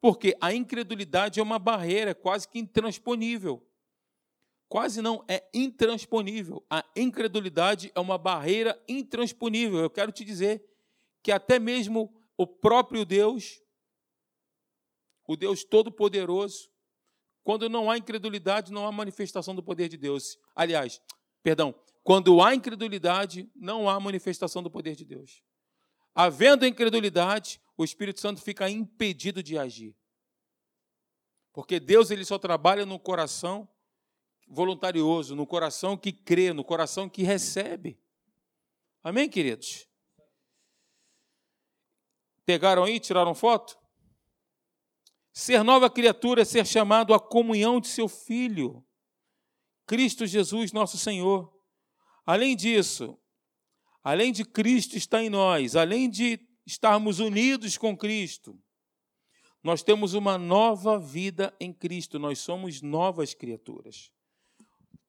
porque 0.00 0.36
a 0.40 0.52
incredulidade 0.52 1.38
é 1.38 1.42
uma 1.42 1.58
barreira 1.58 2.14
quase 2.14 2.48
que 2.48 2.58
intransponível. 2.58 3.66
Quase 4.74 5.00
não, 5.00 5.24
é 5.28 5.48
intransponível. 5.54 6.66
A 6.68 6.84
incredulidade 6.96 7.92
é 7.94 8.00
uma 8.00 8.18
barreira 8.18 8.76
intransponível. 8.88 9.78
Eu 9.78 9.88
quero 9.88 10.10
te 10.10 10.24
dizer 10.24 10.68
que 11.22 11.30
até 11.30 11.60
mesmo 11.60 12.12
o 12.36 12.44
próprio 12.44 13.04
Deus, 13.04 13.62
o 15.28 15.36
Deus 15.36 15.62
Todo-Poderoso, 15.62 16.68
quando 17.44 17.68
não 17.68 17.88
há 17.88 17.98
incredulidade, 17.98 18.72
não 18.72 18.84
há 18.84 18.90
manifestação 18.90 19.54
do 19.54 19.62
poder 19.62 19.88
de 19.88 19.96
Deus. 19.96 20.36
Aliás, 20.56 21.00
perdão, 21.40 21.72
quando 22.02 22.42
há 22.42 22.52
incredulidade, 22.52 23.48
não 23.54 23.88
há 23.88 24.00
manifestação 24.00 24.60
do 24.60 24.72
poder 24.72 24.96
de 24.96 25.04
Deus. 25.04 25.40
Havendo 26.12 26.66
incredulidade, 26.66 27.60
o 27.76 27.84
Espírito 27.84 28.18
Santo 28.18 28.42
fica 28.42 28.68
impedido 28.68 29.40
de 29.40 29.56
agir. 29.56 29.94
Porque 31.52 31.78
Deus 31.78 32.10
ele 32.10 32.24
só 32.24 32.40
trabalha 32.40 32.84
no 32.84 32.98
coração 32.98 33.68
voluntarioso, 34.46 35.34
no 35.34 35.46
coração 35.46 35.96
que 35.96 36.12
crê, 36.12 36.52
no 36.52 36.64
coração 36.64 37.08
que 37.08 37.22
recebe. 37.22 37.98
Amém, 39.02 39.28
queridos? 39.28 39.86
Pegaram 42.44 42.84
aí, 42.84 43.00
tiraram 43.00 43.34
foto? 43.34 43.78
Ser 45.32 45.64
nova 45.64 45.90
criatura 45.90 46.42
é 46.42 46.44
ser 46.44 46.66
chamado 46.66 47.12
à 47.12 47.18
comunhão 47.18 47.80
de 47.80 47.88
seu 47.88 48.08
Filho, 48.08 48.86
Cristo 49.86 50.26
Jesus, 50.26 50.72
nosso 50.72 50.96
Senhor. 50.96 51.52
Além 52.24 52.54
disso, 52.54 53.18
além 54.02 54.32
de 54.32 54.44
Cristo 54.44 54.96
estar 54.96 55.22
em 55.22 55.28
nós, 55.28 55.74
além 55.74 56.08
de 56.08 56.38
estarmos 56.64 57.18
unidos 57.18 57.76
com 57.76 57.96
Cristo, 57.96 58.58
nós 59.62 59.82
temos 59.82 60.14
uma 60.14 60.36
nova 60.36 60.98
vida 60.98 61.54
em 61.58 61.72
Cristo, 61.72 62.18
nós 62.18 62.38
somos 62.38 62.82
novas 62.82 63.34
criaturas. 63.34 64.12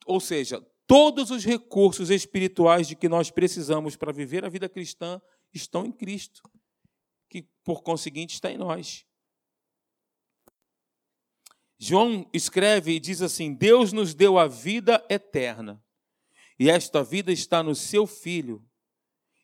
Ou 0.06 0.20
seja, 0.20 0.62
todos 0.86 1.32
os 1.32 1.44
recursos 1.44 2.10
espirituais 2.10 2.88
de 2.88 2.96
que 2.96 3.10
nós 3.10 3.32
precisamos 3.32 3.96
para 3.96 4.14
viver 4.14 4.46
a 4.46 4.50
vida 4.50 4.70
cristã 4.70 5.20
estão 5.52 5.86
em 5.86 5.92
Cristo, 5.92 6.42
que 7.30 7.42
por 7.64 7.82
conseguinte 7.82 8.36
está 8.36 8.52
em 8.52 8.58
nós. 8.58 9.06
João 11.78 12.30
escreve 12.32 12.94
e 12.94 13.00
diz 13.00 13.22
assim: 13.22 13.54
Deus 13.54 13.92
nos 13.92 14.14
deu 14.14 14.38
a 14.38 14.48
vida 14.48 15.06
eterna, 15.10 15.84
e 16.60 16.70
esta 16.70 17.04
vida 17.04 17.32
está 17.32 17.64
no 17.64 17.76
seu 17.76 18.06
Filho. 18.06 18.66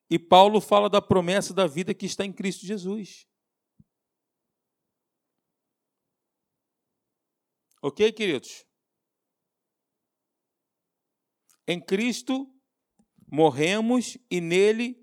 E 0.09 0.19
Paulo 0.19 0.61
fala 0.61 0.89
da 0.89 1.01
promessa 1.01 1.53
da 1.53 1.65
vida 1.65 1.93
que 1.93 2.05
está 2.05 2.25
em 2.25 2.33
Cristo 2.33 2.65
Jesus. 2.65 3.25
Ok, 7.81 8.11
queridos? 8.11 8.65
Em 11.67 11.79
Cristo 11.79 12.47
morremos 13.31 14.17
e 14.29 14.41
nele 14.41 15.01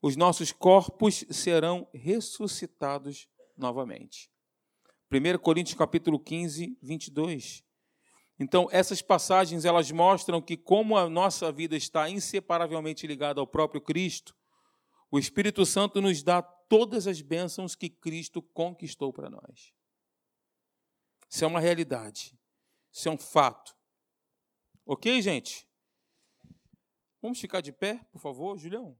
os 0.00 0.16
nossos 0.16 0.52
corpos 0.52 1.24
serão 1.30 1.88
ressuscitados 1.92 3.28
novamente. 3.56 4.30
1 5.10 5.38
Coríntios 5.38 5.76
capítulo 5.76 6.18
15, 6.18 6.76
22. 6.82 7.64
Então, 8.38 8.68
essas 8.70 9.00
passagens 9.00 9.64
elas 9.64 9.90
mostram 9.90 10.42
que 10.42 10.56
como 10.56 10.96
a 10.96 11.08
nossa 11.08 11.50
vida 11.50 11.76
está 11.76 12.10
inseparavelmente 12.10 13.06
ligada 13.06 13.40
ao 13.40 13.46
próprio 13.46 13.80
Cristo, 13.80 14.34
o 15.10 15.18
Espírito 15.18 15.64
Santo 15.64 16.02
nos 16.02 16.22
dá 16.22 16.42
todas 16.42 17.06
as 17.06 17.20
bênçãos 17.20 17.74
que 17.74 17.88
Cristo 17.88 18.42
conquistou 18.42 19.12
para 19.12 19.30
nós. 19.30 19.72
Isso 21.28 21.44
é 21.44 21.46
uma 21.46 21.60
realidade. 21.60 22.38
Isso 22.92 23.08
é 23.08 23.12
um 23.12 23.18
fato. 23.18 23.75
Ok, 24.88 25.20
gente? 25.20 25.68
Vamos 27.20 27.40
ficar 27.40 27.60
de 27.60 27.72
pé, 27.72 28.00
por 28.12 28.20
favor, 28.20 28.56
Julião? 28.56 28.96